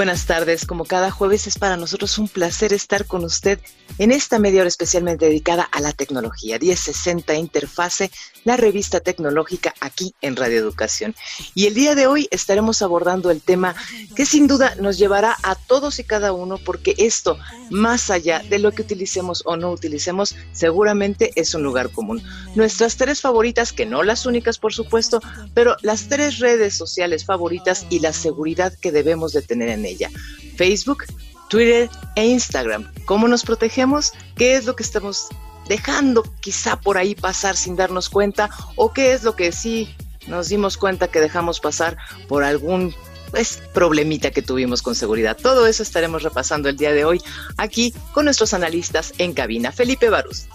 Buenas 0.00 0.24
tardes. 0.24 0.64
Como 0.64 0.86
cada 0.86 1.10
jueves 1.10 1.46
es 1.46 1.58
para 1.58 1.76
nosotros 1.76 2.16
un 2.16 2.26
placer 2.26 2.72
estar 2.72 3.04
con 3.04 3.22
usted 3.22 3.60
en 4.00 4.12
esta 4.12 4.38
media 4.38 4.62
hora 4.62 4.68
especialmente 4.68 5.26
dedicada 5.26 5.62
a 5.62 5.78
la 5.78 5.92
tecnología. 5.92 6.58
1060 6.58 7.34
Interfase, 7.34 8.10
la 8.44 8.56
revista 8.56 9.00
tecnológica 9.00 9.74
aquí 9.78 10.14
en 10.22 10.36
Radio 10.36 10.58
Educación. 10.58 11.14
Y 11.54 11.66
el 11.66 11.74
día 11.74 11.94
de 11.94 12.06
hoy 12.06 12.26
estaremos 12.30 12.80
abordando 12.80 13.30
el 13.30 13.42
tema 13.42 13.74
que 14.16 14.24
sin 14.24 14.46
duda 14.46 14.74
nos 14.76 14.96
llevará 14.96 15.36
a 15.42 15.54
todos 15.54 15.98
y 15.98 16.04
cada 16.04 16.32
uno 16.32 16.56
porque 16.56 16.94
esto, 16.96 17.38
más 17.68 18.08
allá 18.08 18.42
de 18.48 18.58
lo 18.58 18.72
que 18.72 18.80
utilicemos 18.80 19.42
o 19.44 19.58
no 19.58 19.70
utilicemos, 19.70 20.34
seguramente 20.52 21.32
es 21.36 21.54
un 21.54 21.62
lugar 21.62 21.90
común. 21.90 22.22
Nuestras 22.54 22.96
tres 22.96 23.20
favoritas, 23.20 23.70
que 23.70 23.84
no 23.84 24.02
las 24.02 24.24
únicas 24.24 24.58
por 24.58 24.72
supuesto, 24.72 25.20
pero 25.52 25.76
las 25.82 26.08
tres 26.08 26.38
redes 26.38 26.74
sociales 26.74 27.26
favoritas 27.26 27.84
y 27.90 27.98
la 27.98 28.14
seguridad 28.14 28.72
que 28.80 28.92
debemos 28.92 29.34
de 29.34 29.42
tener 29.42 29.68
en 29.68 29.84
ella. 29.84 30.08
Facebook, 30.56 31.04
Twitter 31.50 31.90
e 32.14 32.26
Instagram. 32.26 32.90
¿Cómo 33.04 33.28
nos 33.28 33.44
protegemos? 33.44 34.12
¿Qué 34.36 34.54
es 34.54 34.64
lo 34.66 34.76
que 34.76 34.84
estamos 34.84 35.28
dejando 35.68 36.22
quizá 36.40 36.80
por 36.80 36.96
ahí 36.96 37.14
pasar 37.14 37.56
sin 37.56 37.76
darnos 37.76 38.08
cuenta? 38.08 38.48
¿O 38.76 38.92
qué 38.92 39.12
es 39.12 39.24
lo 39.24 39.34
que 39.34 39.50
sí 39.50 39.94
nos 40.28 40.48
dimos 40.48 40.78
cuenta 40.78 41.08
que 41.08 41.20
dejamos 41.20 41.58
pasar 41.58 41.98
por 42.28 42.44
algún 42.44 42.94
pues, 43.32 43.60
problemita 43.74 44.30
que 44.30 44.42
tuvimos 44.42 44.80
con 44.80 44.94
seguridad? 44.94 45.36
Todo 45.36 45.66
eso 45.66 45.82
estaremos 45.82 46.22
repasando 46.22 46.68
el 46.68 46.76
día 46.76 46.92
de 46.92 47.04
hoy 47.04 47.20
aquí 47.56 47.92
con 48.14 48.26
nuestros 48.26 48.54
analistas 48.54 49.12
en 49.18 49.34
cabina. 49.34 49.72
Felipe 49.72 50.08
Barús. 50.08 50.46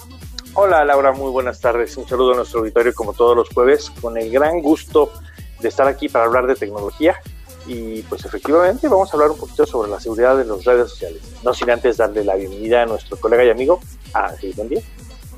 Hola 0.54 0.86
Laura, 0.86 1.12
muy 1.12 1.30
buenas 1.30 1.60
tardes. 1.60 1.98
Un 1.98 2.08
saludo 2.08 2.32
a 2.32 2.36
nuestro 2.38 2.62
auditorio 2.62 2.94
como 2.96 3.12
todos 3.12 3.36
los 3.36 3.50
jueves, 3.50 3.92
con 4.00 4.18
el 4.18 4.32
gran 4.32 4.62
gusto 4.62 5.12
de 5.60 5.68
estar 5.68 5.88
aquí 5.88 6.08
para 6.08 6.24
hablar 6.24 6.48
de 6.48 6.56
tecnología 6.56 7.20
y 7.68 8.02
pues 8.04 8.26
efectivamente 8.26 8.88
vamos 8.88 9.10
a 9.10 9.14
hablar 9.14 9.32
un 9.32 9.38
poquito 9.38 9.66
sobre 9.66 9.90
la 9.90 10.00
seguridad 10.00 10.38
de 10.38 10.46
las 10.46 10.64
redes 10.64 10.90
sociales. 10.92 11.22
No 11.44 11.54
sin 11.54 11.70
antes 11.70 11.98
darle 11.98 12.24
la 12.24 12.36
bienvenida 12.36 12.84
a 12.84 12.86
nuestro 12.86 13.18
colega 13.18 13.44
y 13.44 13.50
amigo 13.50 13.80
Ángel 14.14 14.54
Buen 14.56 14.70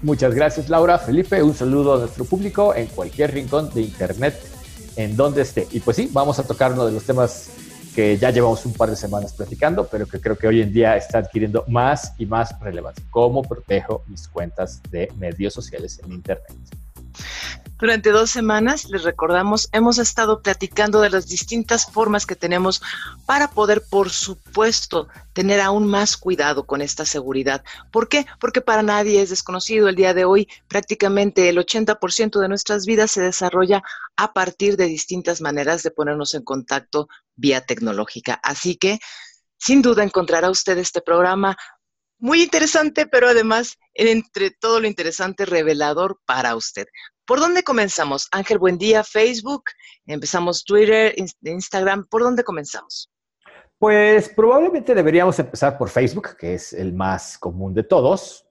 Muchas 0.02 0.34
gracias 0.36 0.70
Laura, 0.70 1.00
Felipe, 1.00 1.42
un 1.42 1.56
saludo 1.56 1.96
a 1.96 2.00
nuestro 2.00 2.26
público 2.26 2.76
en 2.76 2.88
cualquier 2.88 3.34
rincón 3.34 3.74
de 3.74 3.82
internet 3.82 4.40
en 4.96 5.16
donde 5.16 5.42
esté. 5.42 5.68
Y 5.72 5.80
pues 5.80 5.96
sí, 5.96 6.10
vamos 6.12 6.40
a 6.40 6.44
tocar 6.44 6.74
uno 6.74 6.86
de 6.86 6.92
los 6.92 7.04
temas 7.04 7.50
que 7.96 8.18
ya 8.18 8.30
llevamos 8.30 8.64
un 8.66 8.74
par 8.74 8.92
de 8.92 8.96
semanas 8.96 9.34
platicando, 9.34 9.88
pero 9.88 10.06
que 10.06 10.22
creo 10.22 10.38
que 10.38 10.48
hoy 10.48 10.62
en 10.62 10.72
día 10.72 10.96
está 10.96 11.18
adquiriendo 11.18 11.64
más 11.68 12.14
y 12.20 12.28
más 12.28 12.60
relevancia. 12.60 13.04
¿Cómo 13.10 13.42
protejo 13.42 14.04
mis 14.08 14.28
cuentas 14.28 14.82
de 14.92 15.12
medios 15.18 15.54
sociales 15.54 16.00
en 16.04 16.12
internet? 16.12 16.54
Durante 17.80 18.10
dos 18.10 18.32
semanas, 18.32 18.90
les 18.90 19.04
recordamos, 19.04 19.70
hemos 19.72 20.00
estado 20.00 20.42
platicando 20.42 21.00
de 21.00 21.12
las 21.12 21.28
distintas 21.28 21.86
formas 21.86 22.26
que 22.26 22.36
tenemos 22.36 22.82
para 23.28 23.52
poder, 23.52 23.84
por 23.88 24.10
supuesto, 24.10 25.08
tener 25.34 25.62
aún 25.62 25.86
más 25.86 26.18
cuidado 26.18 26.66
con 26.66 26.82
esta 26.82 27.06
seguridad. 27.06 27.64
¿Por 27.92 28.10
qué? 28.10 28.26
Porque 28.40 28.62
para 28.62 28.82
nadie 28.82 29.22
es 29.22 29.30
desconocido 29.30 29.88
el 29.90 29.96
día 29.96 30.16
de 30.16 30.26
hoy, 30.26 30.48
prácticamente 30.68 31.50
el 31.50 31.60
80% 31.60 32.40
de 32.40 32.48
nuestras 32.48 32.88
vidas 32.88 33.12
se 33.12 33.22
desarrolla 33.22 33.84
a 34.16 34.34
partir 34.34 34.76
de 34.76 34.88
distintas 34.88 35.40
maneras 35.40 35.84
de 35.84 35.92
ponernos 35.92 36.34
en 36.34 36.44
contacto 36.44 37.08
vía 37.36 37.62
tecnológica. 37.62 38.40
Así 38.42 38.76
que, 38.76 38.98
sin 39.60 39.84
duda, 39.84 40.04
encontrará 40.04 40.50
usted 40.50 40.80
este 40.80 41.02
programa 41.02 41.56
muy 42.18 42.42
interesante, 42.42 43.06
pero 43.06 43.30
además, 43.30 43.78
entre 43.94 44.50
todo 44.50 44.80
lo 44.80 44.88
interesante, 44.88 45.46
revelador 45.46 46.20
para 46.26 46.56
usted. 46.56 46.88
¿Por 47.28 47.42
dónde 47.42 47.62
comenzamos? 47.62 48.30
Ángel, 48.32 48.58
buen 48.58 48.78
día, 48.78 49.04
Facebook, 49.04 49.66
empezamos 50.06 50.64
Twitter, 50.64 51.14
Instagram, 51.42 52.08
¿por 52.08 52.24
dónde 52.24 52.42
comenzamos? 52.42 53.12
Pues 53.78 54.30
probablemente 54.30 54.96
deberíamos 54.96 55.38
empezar 55.38 55.78
por 55.78 55.90
Facebook, 55.90 56.38
que 56.38 56.54
es 56.54 56.72
el 56.72 56.94
más 56.94 57.38
común 57.38 57.74
de 57.74 57.84
todos. 57.84 58.48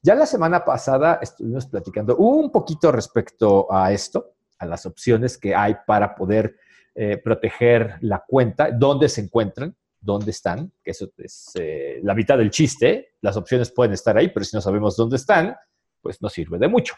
Ya 0.00 0.14
la 0.14 0.26
semana 0.26 0.64
pasada 0.64 1.18
estuvimos 1.20 1.66
platicando 1.66 2.16
un 2.18 2.52
poquito 2.52 2.92
respecto 2.92 3.66
a 3.68 3.90
esto, 3.90 4.36
a 4.60 4.66
las 4.66 4.86
opciones 4.86 5.36
que 5.36 5.52
hay 5.56 5.74
para 5.84 6.14
poder 6.14 6.56
eh, 6.94 7.16
proteger 7.16 7.96
la 8.02 8.24
cuenta, 8.24 8.70
dónde 8.70 9.08
se 9.08 9.22
encuentran, 9.22 9.76
dónde 10.00 10.30
están, 10.30 10.72
que 10.84 10.92
eso 10.92 11.10
es 11.16 11.50
eh, 11.56 11.98
la 12.04 12.14
mitad 12.14 12.38
del 12.38 12.50
chiste. 12.50 13.14
Las 13.22 13.36
opciones 13.36 13.72
pueden 13.72 13.94
estar 13.94 14.16
ahí, 14.16 14.28
pero 14.28 14.44
si 14.44 14.56
no 14.56 14.60
sabemos 14.60 14.96
dónde 14.96 15.16
están, 15.16 15.56
pues 16.00 16.22
no 16.22 16.28
sirve 16.28 16.58
de 16.58 16.68
mucho. 16.68 16.94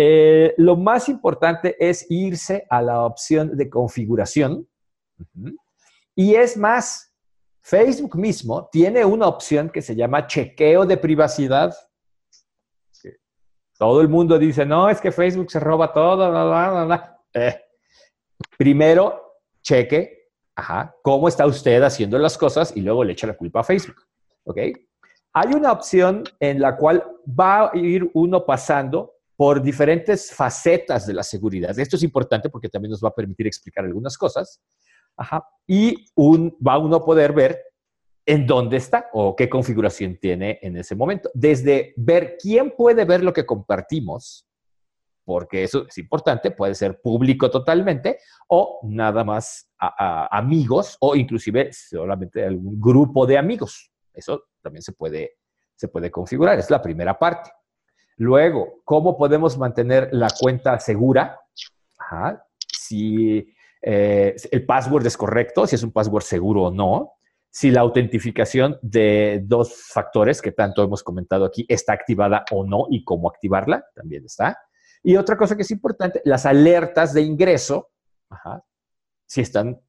Eh, 0.00 0.54
lo 0.58 0.76
más 0.76 1.08
importante 1.08 1.74
es 1.76 2.06
irse 2.08 2.64
a 2.70 2.80
la 2.80 3.02
opción 3.02 3.56
de 3.56 3.68
configuración. 3.68 4.68
Y 6.14 6.36
es 6.36 6.56
más, 6.56 7.12
Facebook 7.60 8.14
mismo 8.14 8.68
tiene 8.70 9.04
una 9.04 9.26
opción 9.26 9.68
que 9.68 9.82
se 9.82 9.96
llama 9.96 10.28
chequeo 10.28 10.86
de 10.86 10.98
privacidad. 10.98 11.74
Todo 13.76 14.00
el 14.00 14.08
mundo 14.08 14.38
dice, 14.38 14.64
no, 14.64 14.88
es 14.88 15.00
que 15.00 15.10
Facebook 15.10 15.50
se 15.50 15.58
roba 15.58 15.92
todo. 15.92 16.94
Eh, 17.34 17.60
primero, 18.56 19.40
cheque, 19.62 20.28
cómo 21.02 21.26
está 21.26 21.44
usted 21.44 21.82
haciendo 21.82 22.20
las 22.20 22.38
cosas 22.38 22.72
y 22.76 22.82
luego 22.82 23.02
le 23.02 23.14
echa 23.14 23.26
la 23.26 23.36
culpa 23.36 23.60
a 23.60 23.64
Facebook. 23.64 23.96
¿Ok? 24.44 24.58
Hay 25.32 25.54
una 25.54 25.72
opción 25.72 26.22
en 26.38 26.60
la 26.60 26.76
cual 26.76 27.04
va 27.28 27.70
a 27.70 27.76
ir 27.76 28.08
uno 28.14 28.46
pasando 28.46 29.17
por 29.38 29.62
diferentes 29.62 30.32
facetas 30.32 31.06
de 31.06 31.14
la 31.14 31.22
seguridad. 31.22 31.78
Esto 31.78 31.94
es 31.94 32.02
importante 32.02 32.50
porque 32.50 32.68
también 32.68 32.90
nos 32.90 33.00
va 33.00 33.10
a 33.10 33.14
permitir 33.14 33.46
explicar 33.46 33.84
algunas 33.84 34.18
cosas. 34.18 34.60
Y 35.64 36.06
un, 36.16 36.56
va 36.66 36.76
uno 36.76 36.96
a 36.96 37.04
poder 37.04 37.32
ver 37.32 37.62
en 38.26 38.48
dónde 38.48 38.78
está 38.78 39.08
o 39.12 39.36
qué 39.36 39.48
configuración 39.48 40.16
tiene 40.16 40.58
en 40.60 40.76
ese 40.76 40.96
momento. 40.96 41.30
Desde 41.34 41.94
ver 41.96 42.36
quién 42.36 42.72
puede 42.72 43.04
ver 43.04 43.22
lo 43.22 43.32
que 43.32 43.46
compartimos, 43.46 44.44
porque 45.24 45.62
eso 45.62 45.86
es 45.86 45.96
importante, 45.98 46.50
puede 46.50 46.74
ser 46.74 47.00
público 47.00 47.48
totalmente 47.48 48.18
o 48.48 48.80
nada 48.82 49.22
más 49.22 49.70
amigos 49.78 50.96
o 50.98 51.14
inclusive 51.14 51.72
solamente 51.72 52.44
algún 52.44 52.80
grupo 52.80 53.24
de 53.24 53.38
amigos. 53.38 53.92
Eso 54.12 54.46
también 54.60 54.82
se 54.82 54.90
puede, 54.90 55.36
se 55.76 55.86
puede 55.86 56.10
configurar, 56.10 56.58
es 56.58 56.70
la 56.72 56.82
primera 56.82 57.16
parte. 57.16 57.52
Luego, 58.18 58.80
¿cómo 58.84 59.16
podemos 59.16 59.56
mantener 59.56 60.08
la 60.12 60.28
cuenta 60.38 60.78
segura? 60.80 61.40
Si 62.72 63.54
eh, 63.80 64.34
el 64.50 64.66
password 64.66 65.06
es 65.06 65.16
correcto, 65.16 65.66
si 65.66 65.76
es 65.76 65.82
un 65.84 65.92
password 65.92 66.24
seguro 66.24 66.64
o 66.64 66.70
no. 66.72 67.12
Si 67.50 67.70
la 67.70 67.80
autentificación 67.80 68.76
de 68.82 69.42
dos 69.44 69.72
factores 69.92 70.42
que 70.42 70.52
tanto 70.52 70.82
hemos 70.82 71.02
comentado 71.02 71.44
aquí 71.44 71.64
está 71.68 71.92
activada 71.92 72.44
o 72.50 72.64
no 72.64 72.86
y 72.90 73.04
cómo 73.04 73.28
activarla, 73.28 73.84
también 73.94 74.24
está. 74.24 74.58
Y 75.02 75.16
otra 75.16 75.36
cosa 75.36 75.56
que 75.56 75.62
es 75.62 75.70
importante, 75.70 76.20
las 76.24 76.44
alertas 76.44 77.14
de 77.14 77.22
ingreso, 77.22 77.90
si 79.26 79.42
están 79.42 79.80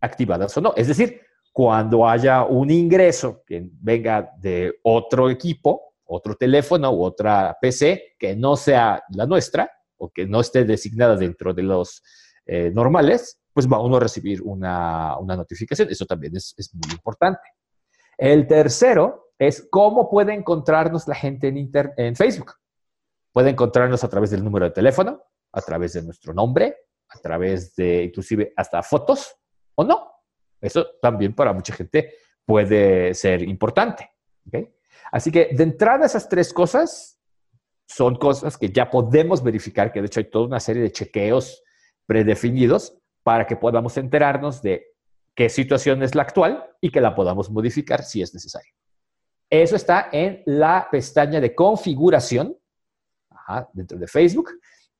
activadas 0.00 0.56
o 0.56 0.60
no. 0.60 0.74
Es 0.76 0.88
decir, 0.88 1.20
cuando 1.52 2.06
haya 2.08 2.44
un 2.44 2.70
ingreso 2.70 3.42
que 3.46 3.64
venga 3.80 4.30
de 4.38 4.74
otro 4.82 5.30
equipo, 5.30 5.94
otro 6.06 6.34
teléfono 6.36 6.90
u 6.92 7.04
otra 7.04 7.56
PC 7.60 8.14
que 8.18 8.36
no 8.36 8.56
sea 8.56 9.02
la 9.10 9.26
nuestra 9.26 9.70
o 9.98 10.10
que 10.10 10.26
no 10.26 10.40
esté 10.40 10.64
designada 10.64 11.16
dentro 11.16 11.54
de 11.54 11.62
los 11.62 12.02
eh, 12.46 12.70
normales, 12.70 13.40
pues 13.52 13.66
va 13.66 13.80
uno 13.80 13.96
a 13.96 14.00
recibir 14.00 14.42
una, 14.42 15.16
notificación. 15.20 15.88
Eso 15.90 16.06
también 16.06 16.36
es, 16.36 16.54
es, 16.56 16.74
muy 16.74 16.92
importante. 16.92 17.48
El 18.18 18.46
tercero 18.46 19.32
es 19.38 19.66
cómo 19.70 20.10
puede 20.10 20.34
encontrarnos 20.34 21.08
la 21.08 21.14
gente 21.14 21.48
en, 21.48 21.70
en 21.96 22.16
Facebook. 22.16 22.52
Puede 23.32 23.50
encontrarnos 23.50 24.04
a 24.04 24.08
través 24.08 24.30
del 24.30 24.44
número 24.44 24.66
de 24.66 24.72
teléfono, 24.72 25.22
a 25.52 25.60
través 25.60 25.94
de 25.94 26.02
nuestro 26.02 26.32
nombre, 26.32 26.76
a 27.08 27.18
través 27.18 27.74
de 27.74 28.04
inclusive 28.04 28.52
hasta 28.56 28.82
fotos 28.82 29.34
o 29.74 29.84
no. 29.84 30.12
Eso 30.60 30.86
también 31.00 31.34
para 31.34 31.52
mucha 31.52 31.74
gente 31.74 32.14
puede 32.44 33.14
ser 33.14 33.42
importante. 33.42 34.10
Así 35.12 35.30
que 35.30 35.50
de 35.52 35.62
entrada 35.62 36.06
esas 36.06 36.28
tres 36.28 36.52
cosas 36.52 37.18
son 37.86 38.16
cosas 38.16 38.56
que 38.58 38.70
ya 38.70 38.90
podemos 38.90 39.42
verificar, 39.42 39.92
que 39.92 40.00
de 40.00 40.06
hecho 40.06 40.20
hay 40.20 40.30
toda 40.30 40.46
una 40.46 40.60
serie 40.60 40.82
de 40.82 40.92
chequeos 40.92 41.62
predefinidos 42.06 42.98
para 43.22 43.46
que 43.46 43.56
podamos 43.56 43.96
enterarnos 43.96 44.62
de 44.62 44.86
qué 45.34 45.48
situación 45.48 46.02
es 46.02 46.14
la 46.14 46.22
actual 46.22 46.64
y 46.80 46.90
que 46.90 47.00
la 47.00 47.14
podamos 47.14 47.50
modificar 47.50 48.02
si 48.02 48.22
es 48.22 48.32
necesario. 48.34 48.72
Eso 49.48 49.76
está 49.76 50.08
en 50.10 50.42
la 50.46 50.88
pestaña 50.90 51.40
de 51.40 51.54
configuración 51.54 52.56
dentro 53.72 53.96
de 53.98 54.08
Facebook 54.08 54.50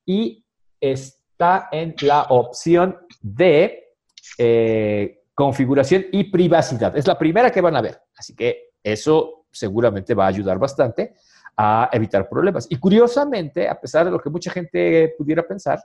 y 0.05 0.45
está 0.79 1.67
en 1.71 1.95
la 2.01 2.23
opción 2.29 2.97
de 3.21 3.95
eh, 4.37 5.23
configuración 5.33 6.05
y 6.11 6.25
privacidad. 6.25 6.95
Es 6.97 7.07
la 7.07 7.17
primera 7.17 7.51
que 7.51 7.61
van 7.61 7.75
a 7.75 7.81
ver. 7.81 8.01
Así 8.15 8.35
que 8.35 8.71
eso 8.81 9.46
seguramente 9.57 10.13
va 10.13 10.25
a 10.25 10.29
ayudar 10.29 10.59
bastante 10.59 11.15
a 11.55 11.89
evitar 11.91 12.29
problemas. 12.29 12.67
Y 12.69 12.77
curiosamente, 12.77 13.67
a 13.67 13.79
pesar 13.79 14.05
de 14.05 14.11
lo 14.11 14.19
que 14.19 14.29
mucha 14.29 14.51
gente 14.51 15.15
pudiera 15.17 15.45
pensar, 15.45 15.83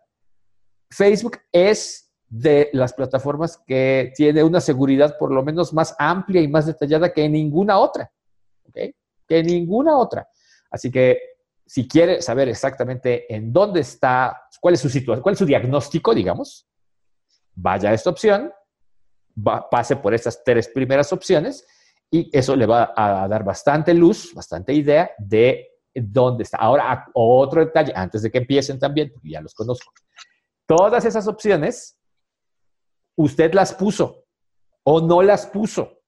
Facebook 0.90 1.38
es 1.50 2.12
de 2.28 2.70
las 2.72 2.92
plataformas 2.92 3.58
que 3.66 4.12
tiene 4.14 4.42
una 4.42 4.60
seguridad 4.60 5.16
por 5.18 5.32
lo 5.32 5.42
menos 5.42 5.72
más 5.72 5.94
amplia 5.98 6.40
y 6.40 6.48
más 6.48 6.66
detallada 6.66 7.12
que 7.12 7.28
ninguna 7.28 7.78
otra. 7.78 8.10
¿okay? 8.68 8.94
Que 9.26 9.42
ninguna 9.42 9.96
otra. 9.96 10.28
Así 10.70 10.90
que 10.90 11.18
si 11.66 11.88
quiere 11.88 12.20
saber 12.20 12.48
exactamente 12.48 13.32
en 13.34 13.52
dónde 13.52 13.80
está, 13.80 14.42
cuál 14.60 14.74
es 14.74 14.80
su 14.80 14.90
situación, 14.90 15.22
cuál 15.22 15.34
es 15.34 15.38
su 15.38 15.46
diagnóstico, 15.46 16.14
digamos, 16.14 16.66
vaya 17.54 17.90
a 17.90 17.94
esta 17.94 18.10
opción, 18.10 18.52
pase 19.70 19.96
por 19.96 20.12
estas 20.12 20.44
tres 20.44 20.68
primeras 20.68 21.12
opciones 21.12 21.66
y 22.14 22.28
eso 22.30 22.54
le 22.54 22.66
va 22.66 22.92
a 22.94 23.26
dar 23.26 23.42
bastante 23.42 23.94
luz, 23.94 24.34
bastante 24.34 24.74
idea 24.74 25.10
de 25.18 25.66
dónde 25.94 26.42
está. 26.42 26.58
Ahora, 26.58 27.06
otro 27.14 27.64
detalle, 27.64 27.90
antes 27.96 28.20
de 28.20 28.30
que 28.30 28.36
empiecen 28.36 28.78
también, 28.78 29.10
porque 29.10 29.30
ya 29.30 29.40
los 29.40 29.54
conozco. 29.54 29.90
Todas 30.66 31.06
esas 31.06 31.26
opciones, 31.26 31.98
usted 33.16 33.54
las 33.54 33.72
puso 33.72 34.26
o 34.84 35.00
no 35.00 35.22
las 35.22 35.46
puso. 35.46 36.00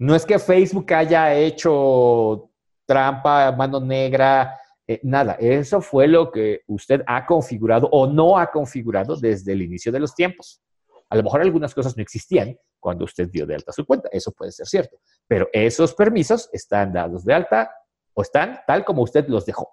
No 0.00 0.16
es 0.16 0.26
que 0.26 0.40
Facebook 0.40 0.92
haya 0.92 1.32
hecho 1.32 2.50
trampa, 2.84 3.52
mano 3.52 3.78
negra, 3.78 4.58
eh, 4.84 4.98
nada. 5.04 5.34
Eso 5.34 5.80
fue 5.80 6.08
lo 6.08 6.32
que 6.32 6.62
usted 6.66 7.04
ha 7.06 7.24
configurado 7.24 7.88
o 7.92 8.08
no 8.08 8.36
ha 8.36 8.50
configurado 8.50 9.14
desde 9.14 9.52
el 9.52 9.62
inicio 9.62 9.92
de 9.92 10.00
los 10.00 10.12
tiempos. 10.12 10.60
A 11.08 11.14
lo 11.14 11.22
mejor 11.22 11.40
algunas 11.40 11.72
cosas 11.72 11.96
no 11.96 12.02
existían 12.02 12.58
cuando 12.80 13.04
usted 13.04 13.28
dio 13.28 13.46
de 13.46 13.54
alta 13.54 13.72
su 13.72 13.84
cuenta, 13.84 14.08
eso 14.12 14.30
puede 14.32 14.52
ser 14.52 14.66
cierto, 14.66 14.98
pero 15.26 15.48
esos 15.52 15.94
permisos 15.94 16.48
están 16.52 16.92
dados 16.92 17.24
de 17.24 17.34
alta 17.34 17.70
o 18.14 18.22
están 18.22 18.60
tal 18.66 18.84
como 18.84 19.02
usted 19.02 19.26
los 19.28 19.44
dejó 19.44 19.68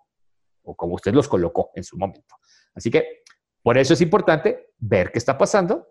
o 0.63 0.75
como 0.75 0.95
usted 0.95 1.13
los 1.13 1.27
colocó 1.27 1.71
en 1.75 1.83
su 1.83 1.97
momento. 1.97 2.35
Así 2.73 2.89
que 2.89 3.23
por 3.61 3.77
eso 3.77 3.93
es 3.93 4.01
importante 4.01 4.73
ver 4.77 5.11
qué 5.11 5.17
está 5.17 5.37
pasando 5.37 5.87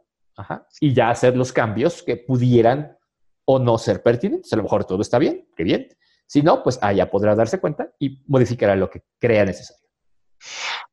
y 0.80 0.92
ya 0.92 1.10
hacer 1.10 1.36
los 1.36 1.52
cambios 1.52 2.02
que 2.02 2.16
pudieran 2.16 2.96
o 3.44 3.58
no 3.58 3.78
ser 3.78 4.02
pertinentes. 4.02 4.52
A 4.52 4.56
lo 4.56 4.62
mejor 4.62 4.84
todo 4.84 5.02
está 5.02 5.18
bien, 5.18 5.48
qué 5.56 5.64
bien. 5.64 5.88
Si 6.26 6.42
no, 6.42 6.62
pues 6.62 6.78
allá 6.82 7.10
podrá 7.10 7.34
darse 7.34 7.60
cuenta 7.60 7.92
y 7.98 8.22
modificará 8.26 8.74
lo 8.76 8.88
que 8.88 9.04
crea 9.18 9.44
necesario. 9.44 9.86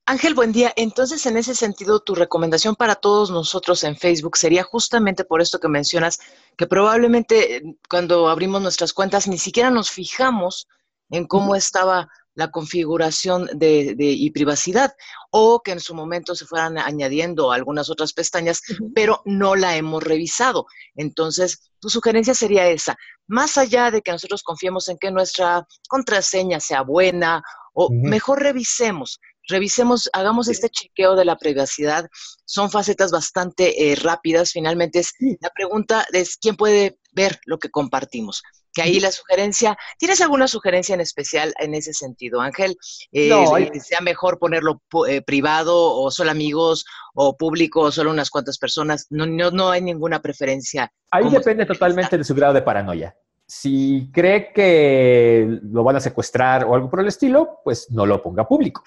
Ángel, 0.05 0.33
buen 0.33 0.51
día. 0.51 0.73
Entonces, 0.75 1.25
en 1.25 1.37
ese 1.37 1.53
sentido, 1.53 1.99
tu 1.99 2.15
recomendación 2.15 2.75
para 2.75 2.95
todos 2.95 3.29
nosotros 3.29 3.83
en 3.83 3.95
Facebook 3.95 4.37
sería 4.37 4.63
justamente 4.63 5.23
por 5.23 5.41
esto 5.41 5.59
que 5.59 5.67
mencionas, 5.67 6.19
que 6.57 6.67
probablemente 6.67 7.57
eh, 7.57 7.63
cuando 7.89 8.27
abrimos 8.27 8.61
nuestras 8.61 8.93
cuentas 8.93 9.27
ni 9.27 9.37
siquiera 9.37 9.69
nos 9.69 9.91
fijamos 9.91 10.67
en 11.11 11.27
cómo 11.27 11.55
estaba 11.55 12.07
la 12.35 12.51
configuración 12.51 13.49
de, 13.53 13.95
y 13.99 14.31
privacidad, 14.31 14.95
o 15.29 15.61
que 15.61 15.71
en 15.71 15.79
su 15.79 15.93
momento 15.93 16.35
se 16.35 16.45
fueran 16.45 16.77
añadiendo 16.77 17.51
algunas 17.51 17.89
otras 17.89 18.13
pestañas, 18.13 18.61
pero 18.95 19.21
no 19.25 19.55
la 19.55 19.75
hemos 19.75 20.01
revisado. 20.03 20.65
Entonces, 20.95 21.71
tu 21.79 21.89
sugerencia 21.89 22.33
sería 22.33 22.67
esa, 22.67 22.95
más 23.27 23.57
allá 23.57 23.91
de 23.91 24.01
que 24.01 24.11
nosotros 24.11 24.41
confiemos 24.41 24.87
en 24.87 24.97
que 24.97 25.11
nuestra 25.11 25.67
contraseña 25.87 26.59
sea 26.59 26.81
buena, 26.81 27.43
o 27.73 27.89
mejor 27.91 28.41
revisemos 28.41 29.19
revisemos, 29.49 30.09
hagamos 30.13 30.47
este 30.47 30.69
chequeo 30.69 31.15
de 31.15 31.25
la 31.25 31.37
privacidad. 31.37 32.07
Son 32.45 32.71
facetas 32.71 33.11
bastante 33.11 33.91
eh, 33.91 33.95
rápidas. 33.95 34.51
Finalmente, 34.51 34.99
es, 34.99 35.13
la 35.41 35.49
pregunta 35.49 36.05
es 36.13 36.37
quién 36.37 36.55
puede 36.55 36.97
ver 37.11 37.39
lo 37.45 37.59
que 37.59 37.69
compartimos. 37.69 38.43
Que 38.71 38.83
ahí 38.83 38.99
la 38.99 39.11
sugerencia, 39.11 39.75
¿tienes 39.97 40.21
alguna 40.21 40.47
sugerencia 40.47 40.93
en 40.93 41.01
especial 41.01 41.53
en 41.57 41.73
ese 41.73 41.91
sentido, 41.91 42.39
Ángel? 42.39 42.77
Eh, 43.11 43.27
no, 43.27 43.45
¿Sea 43.81 43.99
mejor 44.01 44.37
ponerlo 44.37 44.81
eh, 45.07 45.21
privado 45.23 45.75
o 45.95 46.11
solo 46.11 46.29
amigos 46.29 46.85
o 47.15 47.35
público 47.35 47.81
o 47.81 47.91
solo 47.91 48.11
unas 48.11 48.29
cuantas 48.29 48.59
personas? 48.59 49.07
No, 49.09 49.25
no, 49.25 49.49
no 49.49 49.71
hay 49.71 49.81
ninguna 49.81 50.21
preferencia. 50.21 50.91
Ahí 51.09 51.29
depende 51.29 51.65
totalmente 51.65 52.17
de 52.17 52.23
su 52.23 52.35
grado 52.35 52.53
de 52.53 52.61
paranoia. 52.61 53.15
Si 53.47 54.11
cree 54.13 54.53
que 54.53 55.59
lo 55.63 55.83
van 55.83 55.95
a 55.95 55.99
secuestrar 55.99 56.63
o 56.65 56.75
algo 56.75 56.91
por 56.91 56.99
el 56.99 57.07
estilo, 57.07 57.61
pues 57.63 57.89
no 57.89 58.05
lo 58.05 58.21
ponga 58.21 58.47
público. 58.47 58.83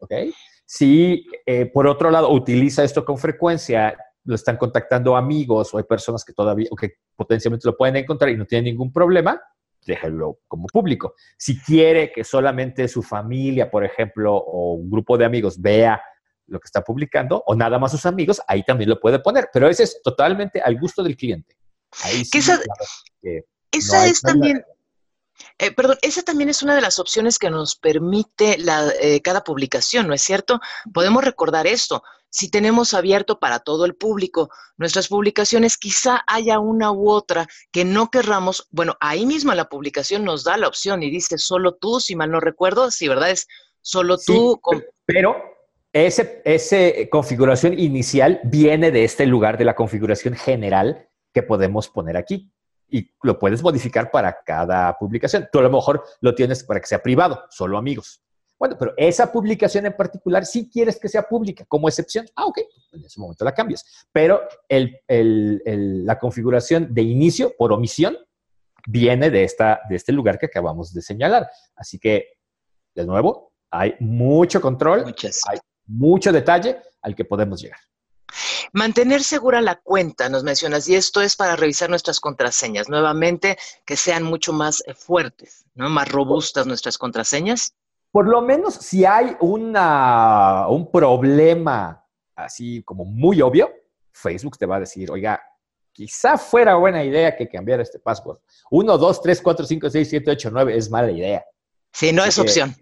¿Ok? 0.00 0.12
Si 0.66 1.26
eh, 1.46 1.66
por 1.66 1.86
otro 1.86 2.10
lado 2.10 2.30
utiliza 2.30 2.84
esto 2.84 3.04
con 3.04 3.18
frecuencia, 3.18 3.96
lo 4.24 4.34
están 4.34 4.56
contactando 4.56 5.16
amigos 5.16 5.72
o 5.72 5.78
hay 5.78 5.84
personas 5.84 6.24
que 6.24 6.32
todavía 6.32 6.68
o 6.70 6.76
que 6.76 6.94
potencialmente 7.16 7.66
lo 7.66 7.76
pueden 7.76 7.96
encontrar 7.96 8.30
y 8.30 8.36
no 8.36 8.46
tienen 8.46 8.66
ningún 8.66 8.92
problema, 8.92 9.40
déjenlo 9.84 10.40
como 10.46 10.66
público. 10.66 11.14
Si 11.36 11.58
quiere 11.58 12.12
que 12.12 12.24
solamente 12.24 12.86
su 12.88 13.02
familia, 13.02 13.70
por 13.70 13.84
ejemplo, 13.84 14.36
o 14.36 14.74
un 14.74 14.90
grupo 14.90 15.16
de 15.16 15.24
amigos 15.24 15.60
vea 15.60 16.00
lo 16.46 16.60
que 16.60 16.66
está 16.66 16.82
publicando 16.82 17.42
o 17.46 17.54
nada 17.54 17.78
más 17.78 17.92
sus 17.92 18.06
amigos, 18.06 18.42
ahí 18.46 18.62
también 18.64 18.90
lo 18.90 19.00
puede 19.00 19.20
poner, 19.20 19.48
pero 19.52 19.68
ese 19.68 19.84
es 19.84 20.02
totalmente 20.02 20.60
al 20.60 20.78
gusto 20.78 21.02
del 21.02 21.16
cliente. 21.16 21.56
Ahí 22.04 22.24
sí, 22.24 22.38
esa, 22.38 22.60
esa 23.72 24.06
es 24.06 24.20
también, 24.20 24.62
eh, 25.58 25.72
perdón, 25.72 25.98
esa 26.02 26.22
también 26.22 26.48
es 26.48 26.62
una 26.62 26.74
de 26.74 26.80
las 26.80 26.98
opciones 26.98 27.38
que 27.38 27.50
nos 27.50 27.76
permite 27.76 28.58
eh, 29.02 29.20
cada 29.22 29.44
publicación, 29.44 30.08
¿no 30.08 30.14
es 30.14 30.22
cierto? 30.22 30.60
Podemos 30.92 31.24
recordar 31.24 31.66
esto. 31.66 32.02
Si 32.30 32.50
tenemos 32.50 32.94
abierto 32.94 33.40
para 33.40 33.58
todo 33.58 33.84
el 33.84 33.96
público 33.96 34.50
nuestras 34.76 35.08
publicaciones, 35.08 35.76
quizá 35.76 36.22
haya 36.26 36.60
una 36.60 36.92
u 36.92 37.10
otra 37.10 37.46
que 37.72 37.84
no 37.84 38.10
querramos. 38.10 38.68
Bueno, 38.70 38.96
ahí 39.00 39.26
mismo 39.26 39.52
la 39.52 39.68
publicación 39.68 40.24
nos 40.24 40.44
da 40.44 40.56
la 40.56 40.68
opción 40.68 41.02
y 41.02 41.10
dice 41.10 41.38
solo 41.38 41.74
tú, 41.74 42.00
si 42.00 42.14
mal 42.14 42.30
no 42.30 42.40
recuerdo, 42.40 42.90
si 42.90 43.08
verdad 43.08 43.30
es 43.30 43.48
solo 43.80 44.16
tú. 44.16 44.60
Pero 45.06 45.36
esa 45.92 46.22
ese 46.44 47.08
configuración 47.10 47.78
inicial 47.78 48.40
viene 48.44 48.92
de 48.92 49.02
este 49.02 49.26
lugar 49.26 49.58
de 49.58 49.64
la 49.64 49.74
configuración 49.74 50.34
general 50.34 51.08
que 51.34 51.42
podemos 51.42 51.88
poner 51.88 52.16
aquí 52.16 52.52
y 52.90 53.10
lo 53.22 53.38
puedes 53.38 53.62
modificar 53.62 54.10
para 54.10 54.42
cada 54.44 54.96
publicación. 54.98 55.48
Tú 55.52 55.58
a 55.58 55.62
lo 55.62 55.70
mejor 55.70 56.04
lo 56.20 56.34
tienes 56.34 56.64
para 56.64 56.80
que 56.80 56.86
sea 56.86 57.02
privado, 57.02 57.44
solo 57.50 57.78
amigos. 57.78 58.22
Bueno, 58.58 58.76
pero 58.78 58.92
esa 58.98 59.32
publicación 59.32 59.86
en 59.86 59.96
particular 59.96 60.44
sí 60.44 60.68
quieres 60.70 61.00
que 61.00 61.08
sea 61.08 61.22
pública 61.22 61.64
como 61.66 61.88
excepción. 61.88 62.26
Ah, 62.36 62.44
ok, 62.44 62.58
en 62.92 63.04
ese 63.04 63.18
momento 63.18 63.42
la 63.42 63.54
cambias. 63.54 64.06
Pero 64.12 64.42
la 64.68 66.18
configuración 66.18 66.92
de 66.92 67.02
inicio 67.02 67.54
por 67.56 67.72
omisión 67.72 68.18
viene 68.86 69.30
de, 69.30 69.44
esta, 69.44 69.80
de 69.88 69.96
este 69.96 70.12
lugar 70.12 70.38
que 70.38 70.46
acabamos 70.46 70.92
de 70.92 71.00
señalar. 71.00 71.48
Así 71.74 71.98
que, 71.98 72.34
de 72.94 73.06
nuevo, 73.06 73.54
hay 73.70 73.94
mucho 74.00 74.60
control, 74.60 75.06
hay 75.06 75.58
mucho 75.86 76.30
detalle 76.30 76.82
al 77.00 77.14
que 77.14 77.24
podemos 77.24 77.62
llegar. 77.62 77.80
Mantener 78.72 79.22
segura 79.22 79.60
la 79.60 79.76
cuenta, 79.76 80.28
nos 80.28 80.44
mencionas, 80.44 80.88
y 80.88 80.94
esto 80.94 81.20
es 81.20 81.36
para 81.36 81.56
revisar 81.56 81.90
nuestras 81.90 82.20
contraseñas, 82.20 82.88
nuevamente, 82.88 83.58
que 83.84 83.96
sean 83.96 84.22
mucho 84.22 84.52
más 84.52 84.82
eh, 84.86 84.94
fuertes, 84.94 85.64
¿no? 85.74 85.88
más 85.88 86.10
robustas 86.10 86.66
nuestras 86.66 86.98
contraseñas. 86.98 87.74
Por 88.12 88.28
lo 88.28 88.42
menos 88.42 88.74
si 88.74 89.04
hay 89.04 89.36
una, 89.40 90.66
un 90.68 90.90
problema 90.90 92.04
así 92.34 92.82
como 92.82 93.04
muy 93.04 93.40
obvio, 93.40 93.70
Facebook 94.12 94.58
te 94.58 94.66
va 94.66 94.76
a 94.76 94.80
decir, 94.80 95.10
oiga, 95.10 95.40
quizá 95.92 96.36
fuera 96.36 96.74
buena 96.76 97.04
idea 97.04 97.36
que 97.36 97.48
cambiara 97.48 97.82
este 97.82 97.98
password. 97.98 98.38
1, 98.70 98.98
2, 98.98 99.22
3, 99.22 99.42
4, 99.42 99.66
5, 99.66 99.90
6, 99.90 100.08
7, 100.08 100.30
8, 100.30 100.50
9 100.52 100.76
es 100.76 100.90
mala 100.90 101.10
idea. 101.10 101.44
Sí, 101.92 102.12
no 102.12 102.24
es 102.24 102.38
opción. 102.38 102.74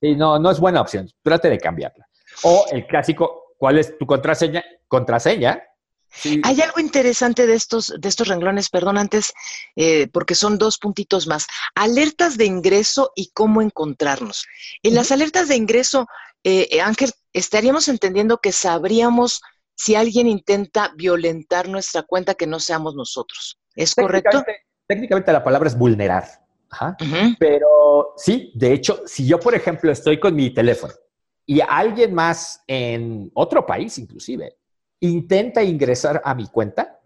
Sí, 0.00 0.14
no, 0.14 0.38
no 0.38 0.50
es 0.50 0.60
buena 0.60 0.80
opción. 0.80 1.08
Trate 1.22 1.50
de 1.50 1.58
cambiarla. 1.58 2.06
O 2.42 2.66
el 2.70 2.86
clásico, 2.86 3.54
¿cuál 3.58 3.78
es 3.78 3.96
tu 3.96 4.06
contraseña? 4.06 4.64
Contraseña. 4.94 5.60
Hay 6.44 6.60
algo 6.60 6.78
interesante 6.78 7.48
de 7.48 7.54
estos, 7.54 7.92
de 7.98 8.08
estos 8.08 8.28
renglones, 8.28 8.68
perdón, 8.68 8.96
antes, 8.96 9.32
eh, 9.74 10.06
porque 10.12 10.36
son 10.36 10.56
dos 10.56 10.78
puntitos 10.78 11.26
más. 11.26 11.48
Alertas 11.74 12.36
de 12.38 12.44
ingreso 12.44 13.10
y 13.16 13.32
cómo 13.34 13.60
encontrarnos. 13.60 14.46
En 14.84 14.94
las 14.94 15.10
alertas 15.10 15.48
de 15.48 15.56
ingreso, 15.56 16.06
eh, 16.44 16.68
eh, 16.70 16.80
Ángel, 16.80 17.10
estaríamos 17.32 17.88
entendiendo 17.88 18.38
que 18.38 18.52
sabríamos 18.52 19.42
si 19.74 19.96
alguien 19.96 20.28
intenta 20.28 20.92
violentar 20.96 21.68
nuestra 21.68 22.02
cuenta 22.02 22.34
que 22.34 22.46
no 22.46 22.60
seamos 22.60 22.94
nosotros. 22.94 23.58
¿Es 23.74 23.96
correcto? 23.96 24.44
Técnicamente 24.86 25.32
la 25.32 25.42
palabra 25.42 25.68
es 25.68 25.76
vulnerar. 25.76 26.24
Pero 27.40 28.14
sí, 28.16 28.52
de 28.54 28.72
hecho, 28.72 29.02
si 29.06 29.26
yo, 29.26 29.40
por 29.40 29.54
ejemplo, 29.56 29.90
estoy 29.90 30.20
con 30.20 30.36
mi 30.36 30.54
teléfono 30.54 30.94
y 31.46 31.60
alguien 31.60 32.14
más 32.14 32.62
en 32.66 33.30
otro 33.34 33.66
país, 33.66 33.98
inclusive, 33.98 34.56
intenta 35.00 35.62
ingresar 35.62 36.20
a 36.24 36.34
mi 36.34 36.46
cuenta, 36.48 37.00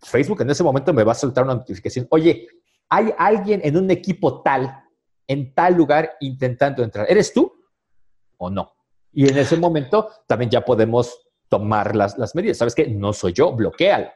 Facebook 0.00 0.42
en 0.42 0.50
ese 0.50 0.62
momento 0.62 0.92
me 0.92 1.04
va 1.04 1.12
a 1.12 1.16
soltar 1.16 1.44
una 1.44 1.54
notificación. 1.54 2.06
Oye, 2.10 2.48
hay 2.88 3.12
alguien 3.16 3.60
en 3.64 3.76
un 3.76 3.90
equipo 3.90 4.42
tal, 4.42 4.84
en 5.26 5.54
tal 5.54 5.74
lugar, 5.74 6.12
intentando 6.20 6.82
entrar. 6.82 7.06
¿Eres 7.08 7.32
tú 7.32 7.52
o 8.38 8.50
no? 8.50 8.72
Y 9.12 9.28
en 9.28 9.38
ese 9.38 9.56
momento 9.56 10.10
también 10.26 10.50
ya 10.50 10.64
podemos 10.64 11.28
tomar 11.48 11.94
las, 11.94 12.18
las 12.18 12.34
medidas. 12.34 12.58
¿Sabes 12.58 12.74
qué? 12.74 12.86
No 12.88 13.12
soy 13.12 13.32
yo, 13.32 13.52
bloquealo. 13.52 14.10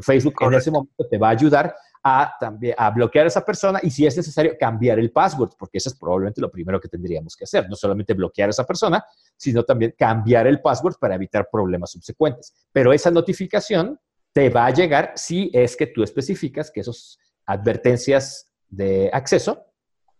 Facebook 0.00 0.34
en 0.40 0.54
ese 0.54 0.70
momento 0.70 1.06
te 1.08 1.18
va 1.18 1.28
a 1.28 1.32
ayudar 1.32 1.74
a, 2.02 2.34
también, 2.38 2.74
a 2.76 2.90
bloquear 2.90 3.26
a 3.26 3.28
esa 3.28 3.44
persona 3.44 3.78
y 3.82 3.90
si 3.90 4.06
es 4.06 4.16
necesario 4.16 4.56
cambiar 4.58 4.98
el 4.98 5.12
password, 5.12 5.52
porque 5.58 5.78
eso 5.78 5.88
es 5.88 5.96
probablemente 5.96 6.40
lo 6.40 6.50
primero 6.50 6.80
que 6.80 6.88
tendríamos 6.88 7.36
que 7.36 7.44
hacer. 7.44 7.68
No 7.68 7.76
solamente 7.76 8.14
bloquear 8.14 8.48
a 8.48 8.50
esa 8.50 8.64
persona, 8.64 9.04
sino 9.36 9.62
también 9.62 9.94
cambiar 9.96 10.46
el 10.46 10.60
password 10.60 10.96
para 10.98 11.14
evitar 11.14 11.48
problemas 11.50 11.92
subsecuentes. 11.92 12.52
Pero 12.72 12.92
esa 12.92 13.10
notificación 13.10 13.98
te 14.32 14.48
va 14.48 14.66
a 14.66 14.70
llegar 14.70 15.12
si 15.14 15.50
es 15.52 15.76
que 15.76 15.86
tú 15.86 16.02
especificas 16.02 16.70
que 16.70 16.80
esas 16.80 17.18
advertencias 17.46 18.50
de 18.68 19.10
acceso 19.12 19.66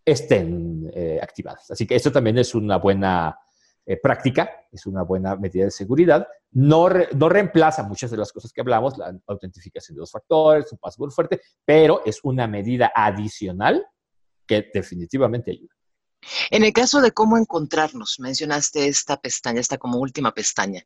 estén 0.04 0.90
eh, 0.94 1.18
activadas. 1.22 1.70
Así 1.70 1.86
que 1.86 1.94
esto 1.94 2.12
también 2.12 2.38
es 2.38 2.54
una 2.54 2.76
buena 2.76 3.38
eh, 3.84 3.96
práctica, 3.96 4.48
es 4.70 4.86
una 4.86 5.02
buena 5.02 5.36
medida 5.36 5.64
de 5.64 5.70
seguridad. 5.70 6.26
No, 6.52 6.88
no 6.88 7.28
reemplaza 7.28 7.82
muchas 7.82 8.10
de 8.10 8.16
las 8.16 8.32
cosas 8.32 8.52
que 8.52 8.60
hablamos, 8.60 8.96
la 8.98 9.12
autentificación 9.26 9.96
de 9.96 10.00
dos 10.00 10.10
factores, 10.10 10.70
un 10.72 10.78
password 10.78 11.10
fuerte, 11.10 11.40
pero 11.64 12.02
es 12.04 12.20
una 12.22 12.46
medida 12.46 12.92
adicional 12.94 13.84
que 14.46 14.70
definitivamente 14.72 15.50
ayuda. 15.50 15.74
En 16.50 16.64
el 16.64 16.72
caso 16.72 17.00
de 17.00 17.12
cómo 17.12 17.36
encontrarnos, 17.36 18.20
mencionaste 18.20 18.86
esta 18.86 19.20
pestaña, 19.20 19.60
esta 19.60 19.78
como 19.78 19.98
última 19.98 20.32
pestaña. 20.32 20.84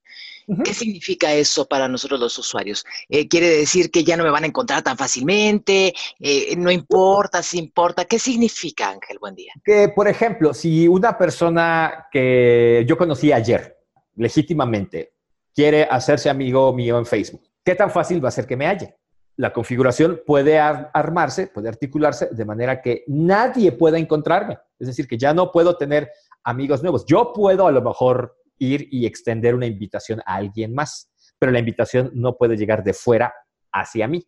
¿Qué 0.64 0.74
significa 0.74 1.32
eso 1.32 1.66
para 1.66 1.88
nosotros 1.88 2.20
los 2.20 2.38
usuarios? 2.38 2.84
Eh, 3.08 3.28
¿Quiere 3.28 3.48
decir 3.48 3.90
que 3.90 4.04
ya 4.04 4.16
no 4.16 4.24
me 4.24 4.30
van 4.30 4.44
a 4.44 4.46
encontrar 4.46 4.82
tan 4.82 4.96
fácilmente? 4.96 5.94
Eh, 6.18 6.54
¿No 6.56 6.70
importa 6.70 7.42
si 7.42 7.58
importa? 7.58 8.04
¿Qué 8.04 8.18
significa, 8.18 8.90
Ángel? 8.90 9.18
Buen 9.18 9.34
día. 9.34 9.52
Que, 9.64 9.88
por 9.88 10.08
ejemplo, 10.08 10.54
si 10.54 10.88
una 10.88 11.16
persona 11.18 12.06
que 12.10 12.84
yo 12.88 12.96
conocí 12.96 13.32
ayer, 13.32 13.76
legítimamente, 14.14 15.12
quiere 15.54 15.84
hacerse 15.84 16.30
amigo 16.30 16.72
mío 16.72 16.98
en 16.98 17.06
Facebook, 17.06 17.42
¿qué 17.64 17.74
tan 17.74 17.90
fácil 17.90 18.24
va 18.24 18.28
a 18.28 18.32
ser 18.32 18.46
que 18.46 18.56
me 18.56 18.66
halle? 18.66 18.94
La 19.36 19.52
configuración 19.52 20.20
puede 20.26 20.58
armarse, 20.58 21.48
puede 21.48 21.68
articularse 21.68 22.28
de 22.32 22.44
manera 22.44 22.80
que 22.80 23.04
nadie 23.06 23.72
pueda 23.72 23.98
encontrarme. 23.98 24.58
Es 24.78 24.86
decir, 24.86 25.06
que 25.06 25.18
ya 25.18 25.34
no 25.34 25.52
puedo 25.52 25.76
tener 25.76 26.10
amigos 26.42 26.82
nuevos. 26.82 27.04
Yo 27.06 27.32
puedo 27.34 27.66
a 27.66 27.72
lo 27.72 27.82
mejor 27.82 28.36
ir 28.58 28.88
y 28.90 29.04
extender 29.04 29.54
una 29.54 29.66
invitación 29.66 30.20
a 30.24 30.36
alguien 30.36 30.74
más, 30.74 31.10
pero 31.38 31.52
la 31.52 31.58
invitación 31.58 32.10
no 32.14 32.36
puede 32.36 32.56
llegar 32.56 32.82
de 32.82 32.94
fuera 32.94 33.34
hacia 33.72 34.08
mí. 34.08 34.26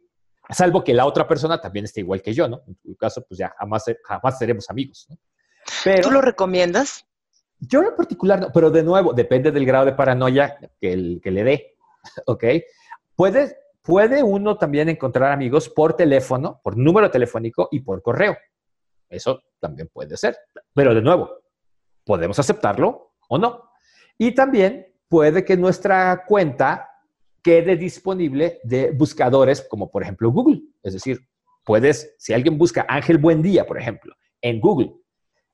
Salvo 0.50 0.84
que 0.84 0.94
la 0.94 1.06
otra 1.06 1.26
persona 1.26 1.60
también 1.60 1.84
esté 1.84 2.00
igual 2.00 2.22
que 2.22 2.32
yo, 2.32 2.48
¿no? 2.48 2.62
En 2.66 2.74
tu 2.76 2.96
caso, 2.96 3.24
pues 3.26 3.38
ya 3.38 3.54
jamás, 3.58 3.84
jamás 4.04 4.38
seremos 4.38 4.68
amigos. 4.70 5.06
¿Tú 6.02 6.10
lo 6.10 6.20
recomiendas? 6.20 7.06
Yo 7.60 7.82
en 7.82 7.96
particular 7.96 8.40
no, 8.40 8.52
pero 8.52 8.70
de 8.70 8.82
nuevo, 8.82 9.12
depende 9.12 9.50
del 9.50 9.66
grado 9.66 9.86
de 9.86 9.92
paranoia 9.92 10.58
que, 10.80 10.92
el, 10.92 11.20
que 11.22 11.30
le 11.30 11.44
dé, 11.44 11.76
¿ok? 12.26 12.44
Puedes, 13.16 13.56
Puede 13.88 14.22
uno 14.22 14.58
también 14.58 14.90
encontrar 14.90 15.32
amigos 15.32 15.70
por 15.70 15.94
teléfono, 15.94 16.60
por 16.62 16.76
número 16.76 17.10
telefónico 17.10 17.70
y 17.70 17.80
por 17.80 18.02
correo. 18.02 18.36
Eso 19.08 19.42
también 19.58 19.88
puede 19.90 20.14
ser. 20.18 20.36
Pero 20.74 20.94
de 20.94 21.00
nuevo, 21.00 21.30
podemos 22.04 22.38
aceptarlo 22.38 23.14
o 23.30 23.38
no. 23.38 23.70
Y 24.18 24.34
también 24.34 24.94
puede 25.08 25.42
que 25.42 25.56
nuestra 25.56 26.26
cuenta 26.26 26.86
quede 27.42 27.76
disponible 27.76 28.60
de 28.62 28.90
buscadores 28.90 29.62
como 29.62 29.90
por 29.90 30.02
ejemplo 30.02 30.30
Google. 30.32 30.60
Es 30.82 30.92
decir, 30.92 31.26
puedes, 31.64 32.14
si 32.18 32.34
alguien 32.34 32.58
busca 32.58 32.84
Ángel 32.90 33.16
Buen 33.16 33.40
Día, 33.40 33.66
por 33.66 33.80
ejemplo, 33.80 34.14
en 34.42 34.60
Google, 34.60 34.96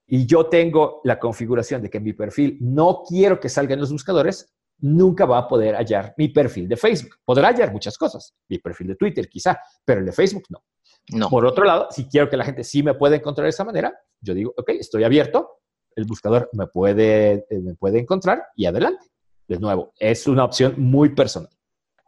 y 0.08 0.26
yo 0.26 0.46
tengo 0.46 1.00
la 1.04 1.20
configuración 1.20 1.82
de 1.82 1.88
que 1.88 2.00
mi 2.00 2.12
perfil 2.12 2.58
no 2.60 3.04
quiero 3.08 3.38
que 3.38 3.48
salga 3.48 3.74
en 3.74 3.80
los 3.80 3.92
buscadores, 3.92 4.53
nunca 4.78 5.24
va 5.24 5.38
a 5.38 5.48
poder 5.48 5.74
hallar 5.76 6.14
mi 6.16 6.28
perfil 6.28 6.68
de 6.68 6.76
Facebook. 6.76 7.16
Podrá 7.24 7.48
hallar 7.48 7.72
muchas 7.72 7.96
cosas, 7.96 8.34
mi 8.48 8.58
perfil 8.58 8.88
de 8.88 8.96
Twitter 8.96 9.28
quizá, 9.28 9.58
pero 9.84 10.00
el 10.00 10.06
de 10.06 10.12
Facebook 10.12 10.44
no. 10.50 10.64
No. 11.10 11.28
Por 11.28 11.44
otro 11.44 11.64
lado, 11.64 11.88
si 11.90 12.08
quiero 12.08 12.30
que 12.30 12.36
la 12.36 12.44
gente 12.44 12.64
sí 12.64 12.82
me 12.82 12.94
pueda 12.94 13.16
encontrar 13.16 13.44
de 13.44 13.50
esa 13.50 13.64
manera, 13.64 13.92
yo 14.20 14.32
digo, 14.32 14.54
ok, 14.56 14.70
estoy 14.70 15.04
abierto, 15.04 15.58
el 15.94 16.06
buscador 16.06 16.48
me 16.52 16.66
puede, 16.66 17.46
eh, 17.50 17.60
me 17.62 17.74
puede 17.74 17.98
encontrar 17.98 18.46
y 18.56 18.66
adelante. 18.66 19.06
De 19.46 19.58
nuevo, 19.58 19.92
es 19.98 20.26
una 20.26 20.44
opción 20.44 20.74
muy 20.78 21.10
personal. 21.10 21.50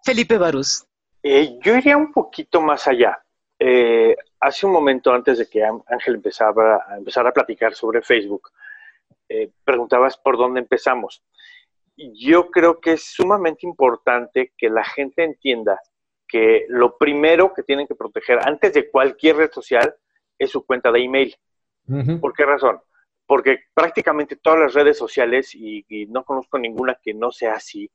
Felipe 0.03 0.39
Barús. 0.39 0.87
Eh, 1.23 1.59
yo 1.63 1.77
iría 1.77 1.97
un 1.97 2.13
poquito 2.13 2.63
más 2.63 2.87
allá. 2.87 3.19
Eh, 3.59 4.17
hace 4.41 4.65
un 4.65 4.73
momento 4.73 5.13
antes 5.13 5.39
de 5.39 5.47
que 5.47 5.63
Ángel 5.63 6.15
empezara 6.15 6.85
a, 6.89 6.97
empezar 6.97 7.27
a 7.27 7.33
platicar 7.33 7.75
sobre 7.75 8.03
Facebook, 8.03 8.51
preguntabas 9.65 10.17
por 10.17 10.39
dónde 10.39 10.61
empezamos 10.61 11.21
yo 11.97 12.51
creo 12.51 12.81
que 12.81 12.93
es 12.93 13.05
sumamente 13.05 13.67
importante 13.67 14.53
que 14.57 14.69
la 14.69 14.85
gente 14.85 15.25
entienda 15.25 15.81
que 16.29 16.67
lo 16.69 16.97
primero 16.99 17.55
que 17.55 17.63
tienen 17.63 17.87
que 17.87 17.95
proteger 17.95 18.39
antes 18.43 18.73
de 18.75 18.91
cualquier 18.91 19.37
red 19.37 19.51
social 19.53 19.95
es 20.39 20.51
su 20.51 20.65
cuenta 20.65 20.91
de 20.93 21.03
email. 21.03 21.35
¿Por 22.21 22.33
qué 22.33 22.45
razón? 22.45 22.81
Porque 23.27 23.61
prácticamente 23.73 24.37
todas 24.37 24.59
las 24.59 24.75
redes 24.75 24.99
sociales, 24.99 25.55
y, 25.55 25.85
no 26.09 26.25
conozco 26.25 26.59
ninguna 26.59 26.99
que 27.03 27.15
no 27.15 27.31
sea 27.31 27.55
así, 27.55 27.89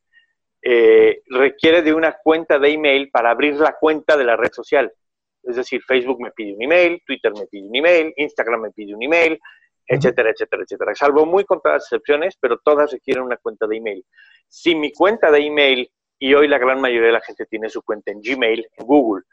eh, 0.63 1.21
requiere 1.27 1.81
de 1.81 1.93
una 1.93 2.13
cuenta 2.23 2.57
de 2.57 2.69
email 2.69 3.09
para 3.09 3.31
abrir 3.31 3.55
la 3.55 3.77
cuenta 3.77 4.15
de 4.15 4.23
la 4.23 4.37
red 4.37 4.51
social. 4.53 4.91
Es 5.43 5.55
decir, 5.55 5.81
Facebook 5.83 6.21
me 6.21 6.31
pide 6.31 6.53
un 6.53 6.61
email, 6.61 7.01
Twitter 7.05 7.33
me 7.33 7.47
pide 7.47 7.67
un 7.67 7.75
email, 7.75 8.13
Instagram 8.15 8.61
me 8.61 8.71
pide 8.71 8.95
un 8.95 9.03
email, 9.03 9.39
etcétera, 9.87 10.31
etcétera, 10.31 10.63
etcétera. 10.63 10.95
Salvo 10.95 11.25
muy 11.25 11.45
contadas 11.45 11.83
excepciones, 11.83 12.37
pero 12.39 12.57
todas 12.57 12.91
requieren 12.91 13.23
una 13.23 13.37
cuenta 13.37 13.67
de 13.67 13.77
email. 13.77 14.05
Si 14.47 14.75
mi 14.75 14.91
cuenta 14.91 15.31
de 15.31 15.39
email, 15.39 15.91
y 16.19 16.33
hoy 16.33 16.47
la 16.47 16.59
gran 16.59 16.79
mayoría 16.79 17.07
de 17.07 17.13
la 17.13 17.21
gente 17.21 17.45
tiene 17.47 17.69
su 17.69 17.81
cuenta 17.81 18.11
en 18.11 18.21
Gmail, 18.21 18.67
en 18.77 18.85
Google, 18.85 19.23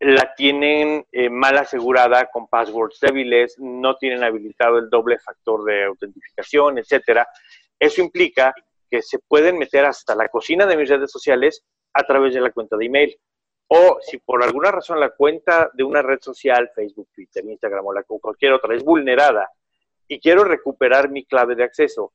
la 0.00 0.34
tienen 0.34 1.06
eh, 1.12 1.30
mal 1.30 1.56
asegurada 1.58 2.26
con 2.26 2.48
passwords 2.48 2.98
débiles, 3.00 3.56
no 3.58 3.96
tienen 3.96 4.22
habilitado 4.22 4.78
el 4.78 4.90
doble 4.90 5.18
factor 5.18 5.64
de 5.64 5.84
autentificación, 5.84 6.78
etcétera. 6.78 7.26
Eso 7.78 8.00
implica 8.00 8.54
que 8.90 9.02
se 9.02 9.18
pueden 9.20 9.58
meter 9.58 9.84
hasta 9.84 10.14
la 10.14 10.28
cocina 10.28 10.66
de 10.66 10.76
mis 10.76 10.88
redes 10.88 11.10
sociales 11.10 11.64
a 11.92 12.04
través 12.04 12.34
de 12.34 12.40
la 12.40 12.50
cuenta 12.50 12.76
de 12.76 12.86
email. 12.86 13.16
O 13.68 13.98
si 14.00 14.18
por 14.18 14.42
alguna 14.42 14.70
razón 14.70 14.98
la 14.98 15.10
cuenta 15.10 15.70
de 15.74 15.84
una 15.84 16.00
red 16.00 16.20
social, 16.20 16.70
Facebook, 16.74 17.08
Twitter, 17.14 17.44
Instagram 17.44 17.86
o, 17.86 17.92
la, 17.92 18.04
o 18.08 18.18
cualquier 18.18 18.52
otra, 18.52 18.74
es 18.74 18.82
vulnerada 18.82 19.50
y 20.08 20.18
quiero 20.20 20.44
recuperar 20.44 21.10
mi 21.10 21.24
clave 21.24 21.54
de 21.54 21.64
acceso 21.64 22.12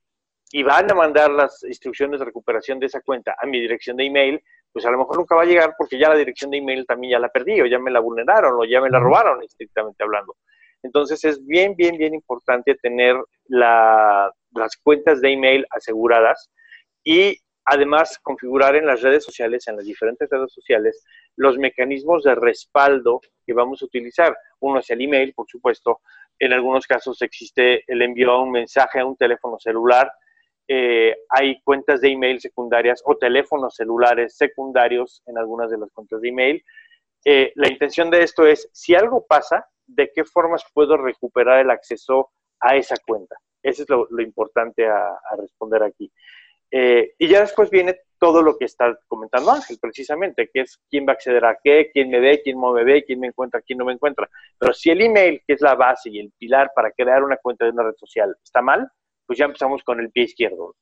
y 0.52 0.64
van 0.64 0.92
a 0.92 0.96
mandar 0.96 1.32
las 1.32 1.64
instrucciones 1.64 2.20
de 2.20 2.26
recuperación 2.26 2.80
de 2.80 2.88
esa 2.88 3.02
cuenta 3.02 3.36
a 3.40 3.46
mi 3.46 3.60
dirección 3.60 3.98
de 3.98 4.06
email, 4.06 4.42
pues 4.72 4.86
a 4.86 4.92
lo 4.92 4.98
mejor 4.98 5.18
nunca 5.18 5.36
va 5.36 5.44
a 5.44 5.46
llegar 5.46 5.76
porque 5.78 5.98
ya 5.98 6.10
la 6.10 6.16
dirección 6.16 6.52
de 6.52 6.58
email 6.58 6.86
también 6.86 7.12
ya 7.12 7.20
la 7.20 7.30
perdí 7.30 7.62
o 7.62 7.66
ya 7.66 7.80
me 7.80 7.92
la 7.92 8.00
vulneraron 8.00 8.54
o 8.60 8.66
ya 8.66 8.82
me 8.82 8.90
la 8.90 9.00
robaron 9.00 9.42
estrictamente 9.44 10.04
hablando. 10.04 10.36
Entonces 10.84 11.24
es 11.24 11.44
bien, 11.46 11.76
bien, 11.76 11.98
bien 11.98 12.14
importante 12.14 12.76
tener 12.76 13.16
las 13.48 14.78
cuentas 14.84 15.22
de 15.22 15.32
email 15.32 15.66
aseguradas 15.70 16.52
y 17.04 17.38
además 17.66 18.20
configurar 18.22 18.76
en 18.76 18.86
las 18.86 19.02
redes 19.02 19.24
sociales, 19.24 19.68
en 19.68 19.78
las 19.78 19.86
diferentes 19.86 20.30
redes 20.30 20.52
sociales, 20.54 21.04
los 21.36 21.58
mecanismos 21.58 22.24
de 22.24 22.36
respaldo 22.36 23.22
que 23.46 23.54
vamos 23.54 23.82
a 23.82 23.86
utilizar. 23.86 24.36
Uno 24.60 24.80
es 24.80 24.90
el 24.90 25.02
email, 25.02 25.34
por 25.34 25.48
supuesto, 25.48 26.02
en 26.40 26.54
algunos 26.54 26.88
casos 26.88 27.22
existe 27.22 27.84
el 27.88 28.02
envío 28.02 28.34
de 28.34 28.40
un 28.40 28.52
mensaje 28.52 29.00
a 29.00 29.06
un 29.06 29.16
teléfono 29.16 29.58
celular. 29.60 30.12
Eh, 30.68 31.16
hay 31.30 31.62
cuentas 31.62 32.02
de 32.02 32.10
email 32.10 32.40
secundarias 32.40 33.02
o 33.06 33.18
teléfonos 33.18 33.76
celulares 33.76 34.36
secundarios 34.38 35.22
en 35.26 35.38
algunas 35.38 35.70
de 35.70 35.78
las 35.78 35.92
cuentas 35.92 36.22
de 36.22 36.30
email. 36.30 36.64
eh, 37.26 37.54
la 37.56 37.70
intención 37.70 38.10
de 38.10 38.24
esto 38.24 38.46
es, 38.46 38.70
si 38.74 38.96
algo 38.96 39.26
pasa, 39.26 39.66
¿de 39.88 40.12
qué 40.14 40.26
formas 40.26 40.64
puedo 40.74 40.98
recuperar 40.98 41.60
el 41.60 41.72
acceso 41.72 42.32
a 42.60 42.76
esa 42.76 42.96
cuenta? 43.06 43.36
Eso 43.62 43.84
es 43.84 43.90
lo, 43.90 44.22
importante 44.22 44.86
a, 44.86 45.18
responder 45.40 45.84
aquí. 45.84 46.12
Eh, 46.76 47.14
y 47.20 47.28
ya 47.28 47.42
después 47.42 47.70
viene 47.70 48.00
todo 48.18 48.42
lo 48.42 48.58
que 48.58 48.66
está 48.66 48.98
comentando 49.08 49.52
Ángel, 49.52 49.78
precisamente, 49.80 50.50
que 50.52 50.62
es 50.62 50.80
quién 50.90 51.06
va 51.06 51.12
a 51.12 51.14
acceder 51.14 51.46
a 51.46 51.60
qué, 51.64 51.92
quién 51.94 52.10
me 52.10 52.20
ve, 52.20 52.42
quién 52.44 52.60
no 52.60 52.74
me 52.74 52.84
ve, 52.84 53.04
quién 53.06 53.20
me 53.20 53.28
encuentra, 53.28 53.62
quién 53.62 53.78
no 53.78 53.86
me 53.86 53.94
encuentra. 53.94 54.28
Pero 54.58 54.74
si 54.74 54.90
el 54.90 55.02
email, 55.02 55.44
que 55.46 55.54
es 55.54 55.62
la 55.62 55.76
base 55.76 56.10
y 56.10 56.20
el 56.20 56.32
pilar 56.36 56.72
para 56.76 56.92
crear 56.92 57.24
una 57.24 57.38
cuenta 57.38 57.66
de 57.66 57.72
una 57.72 57.84
red 57.84 57.94
social, 57.96 58.36
está 58.44 58.64
mal, 58.64 58.90
pues 59.28 59.38
ya 59.38 59.46
empezamos 59.46 59.84
con 59.84 60.00
el 60.00 60.10
pie 60.10 60.24
izquierdo. 60.24 60.76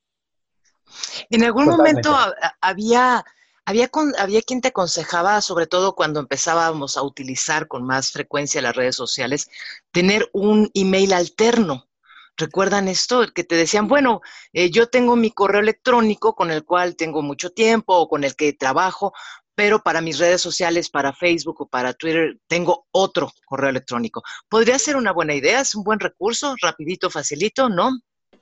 En 1.30 1.44
algún 1.44 1.66
momento 1.66 2.16
había, 2.62 3.26
había, 3.66 3.90
había 4.18 4.42
quien 4.44 4.62
te 4.62 4.70
aconsejaba, 4.70 5.42
sobre 5.42 5.68
todo 5.68 5.94
cuando 5.94 6.22
empezábamos 6.22 6.96
a 6.96 7.04
utilizar 7.04 7.68
con 7.68 7.84
más 7.84 8.14
frecuencia 8.14 8.62
las 8.62 8.78
redes 8.78 8.96
sociales, 8.96 9.50
tener 9.92 10.30
un 10.32 10.72
email 10.74 11.12
alterno. 11.12 11.91
¿Recuerdan 12.38 12.88
esto? 12.88 13.26
Que 13.34 13.44
te 13.44 13.56
decían, 13.56 13.88
bueno, 13.88 14.22
eh, 14.54 14.70
yo 14.72 14.88
tengo 14.88 15.16
mi 15.16 15.32
correo 15.32 15.62
electrónico 15.62 16.34
con 16.34 16.52
el 16.52 16.66
cual 16.66 16.96
tengo 16.96 17.22
mucho 17.22 17.52
tiempo 17.52 17.96
o 17.96 18.08
con 18.08 18.24
el 18.24 18.36
que 18.36 18.54
trabajo, 18.54 19.14
pero 19.56 19.80
para 19.80 20.02
mis 20.02 20.18
redes 20.18 20.42
sociales, 20.42 20.90
para 20.90 21.14
Facebook 21.14 21.62
o 21.62 21.68
para 21.68 21.94
Twitter, 21.94 22.38
tengo 22.48 22.88
otro 22.92 23.30
correo 23.46 23.70
electrónico. 23.70 24.24
Podría 24.50 24.80
ser 24.80 24.96
una 24.96 25.12
buena 25.12 25.36
idea, 25.36 25.62
es 25.62 25.76
un 25.76 25.84
buen 25.84 26.00
recurso, 26.00 26.56
rapidito, 26.62 27.10
facilito, 27.10 27.70
¿no? 27.70 27.92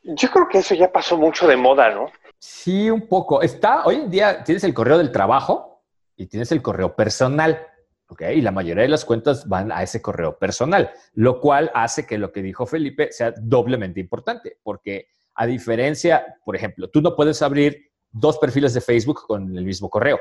Yo 0.04 0.30
creo 0.32 0.48
que 0.48 0.60
eso 0.60 0.76
ya 0.76 0.92
pasó 0.92 1.18
mucho 1.18 1.48
de 1.48 1.58
moda, 1.58 1.90
¿no? 1.90 2.06
Sí, 2.38 2.90
un 2.90 3.08
poco. 3.08 3.42
Está, 3.42 3.84
hoy 3.86 3.96
en 3.96 4.10
día 4.10 4.44
tienes 4.44 4.64
el 4.64 4.74
correo 4.74 4.98
del 4.98 5.12
trabajo 5.12 5.84
y 6.16 6.28
tienes 6.28 6.52
el 6.52 6.62
correo 6.62 6.96
personal. 6.96 7.68
¿Ok? 8.10 8.24
Y 8.36 8.42
la 8.42 8.52
mayoría 8.52 8.84
de 8.84 8.90
las 8.90 9.06
cuentas 9.06 9.48
van 9.48 9.72
a 9.72 9.82
ese 9.84 10.02
correo 10.02 10.38
personal, 10.38 10.92
lo 11.14 11.40
cual 11.40 11.72
hace 11.74 12.06
que 12.06 12.18
lo 12.18 12.32
que 12.32 12.42
dijo 12.42 12.66
Felipe 12.66 13.12
sea 13.12 13.34
doblemente 13.38 14.00
importante, 14.00 14.58
porque 14.64 15.08
a 15.36 15.46
diferencia, 15.46 16.38
por 16.44 16.56
ejemplo, 16.56 16.90
tú 16.90 17.02
no 17.02 17.16
puedes 17.16 17.42
abrir 17.42 17.92
dos 18.12 18.38
perfiles 18.40 18.74
de 18.74 18.82
Facebook 18.82 19.22
con 19.26 19.56
el 19.56 19.64
mismo 19.64 19.90
correo. 19.90 20.20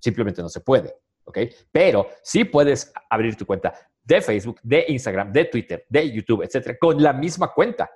Simplemente 0.00 0.42
no 0.42 0.48
se 0.48 0.60
puede, 0.60 0.94
¿ok? 1.24 1.38
Pero 1.70 2.08
sí 2.22 2.44
puedes 2.44 2.92
abrir 3.10 3.36
tu 3.36 3.44
cuenta 3.44 3.74
de 4.02 4.22
Facebook, 4.22 4.58
de 4.62 4.86
Instagram, 4.88 5.32
de 5.32 5.44
Twitter, 5.44 5.86
de 5.88 6.10
YouTube, 6.10 6.42
etcétera, 6.42 6.78
con 6.80 7.02
la 7.02 7.12
misma 7.12 7.52
cuenta. 7.52 7.90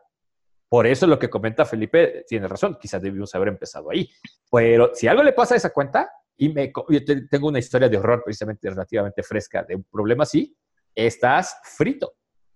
Por 0.69 0.87
eso 0.87 1.07
lo 1.07 1.19
que 1.19 1.31
comenta 1.31 1.65
Felipe 1.65 2.25
tiene 2.29 2.47
razón, 2.47 2.79
quizás 2.81 3.03
debimos 3.03 3.35
haber 3.35 3.49
empezado 3.49 3.91
ahí. 3.91 4.11
Pero 4.51 4.91
si 4.95 5.09
algo 5.09 5.23
le 5.23 5.33
pasa 5.33 5.55
a 5.55 5.57
esa 5.57 5.71
cuenta, 5.71 6.11
y 6.37 6.49
me, 6.49 6.73
tengo 7.31 7.49
una 7.49 7.59
historia 7.59 7.89
de 7.89 7.97
horror 7.97 8.23
precisamente 8.25 8.69
relativamente 8.69 9.23
fresca 9.23 9.63
de 9.63 9.77
un 9.77 9.85
problema 9.85 10.25
así, 10.25 10.57
estás 10.95 11.57
frito, 11.77 12.15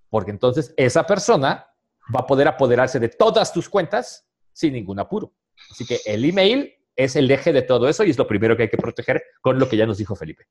porque 0.08 0.30
entonces 0.30 0.74
esa 0.76 1.04
persona 1.04 1.66
va 2.14 2.20
a 2.20 2.26
poder 2.26 2.48
apoderarse 2.48 2.98
de 2.98 3.08
todas 3.08 3.52
tus 3.52 3.68
cuentas 3.68 4.26
sin 4.52 4.72
ningún 4.72 4.98
apuro. 4.98 5.32
Así 5.70 5.86
que 5.86 6.00
el 6.06 6.24
email 6.24 6.72
es 6.94 7.16
el 7.16 7.30
eje 7.30 7.52
de 7.52 7.62
todo 7.62 7.88
eso 7.88 8.04
y 8.04 8.10
es 8.10 8.18
lo 8.18 8.26
primero 8.26 8.56
que 8.56 8.64
hay 8.64 8.70
que 8.70 8.76
proteger 8.76 9.22
con 9.40 9.58
lo 9.58 9.68
que 9.68 9.76
ya 9.76 9.86
nos 9.86 9.98
dijo 9.98 10.16
Felipe. 10.16 10.44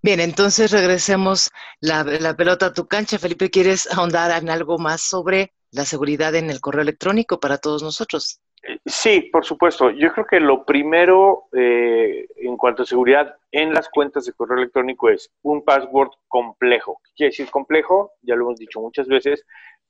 Bien, 0.00 0.20
entonces 0.20 0.70
regresemos 0.70 1.50
la, 1.80 2.04
la 2.04 2.36
pelota 2.36 2.66
a 2.66 2.72
tu 2.72 2.86
cancha. 2.86 3.18
Felipe, 3.18 3.50
¿quieres 3.50 3.90
ahondar 3.90 4.30
en 4.40 4.50
algo 4.50 4.78
más 4.78 5.02
sobre 5.02 5.52
la 5.72 5.86
seguridad 5.86 6.34
en 6.34 6.50
el 6.50 6.60
correo 6.60 6.82
electrónico 6.82 7.40
para 7.40 7.58
todos 7.58 7.82
nosotros. 7.82 8.40
Sí, 8.84 9.28
por 9.32 9.44
supuesto. 9.44 9.90
Yo 9.90 10.12
creo 10.12 10.26
que 10.26 10.40
lo 10.40 10.64
primero 10.64 11.48
eh, 11.52 12.26
en 12.36 12.56
cuanto 12.56 12.82
a 12.82 12.86
seguridad 12.86 13.36
en 13.50 13.74
las 13.74 13.88
cuentas 13.88 14.24
de 14.24 14.32
correo 14.32 14.58
electrónico 14.58 15.10
es 15.10 15.30
un 15.42 15.64
password 15.64 16.10
complejo. 16.28 17.00
¿Qué 17.04 17.10
quiere 17.16 17.30
decir 17.30 17.50
complejo? 17.50 18.12
Ya 18.22 18.36
lo 18.36 18.44
hemos 18.44 18.58
dicho 18.58 18.80
muchas 18.80 19.08
veces. 19.08 19.44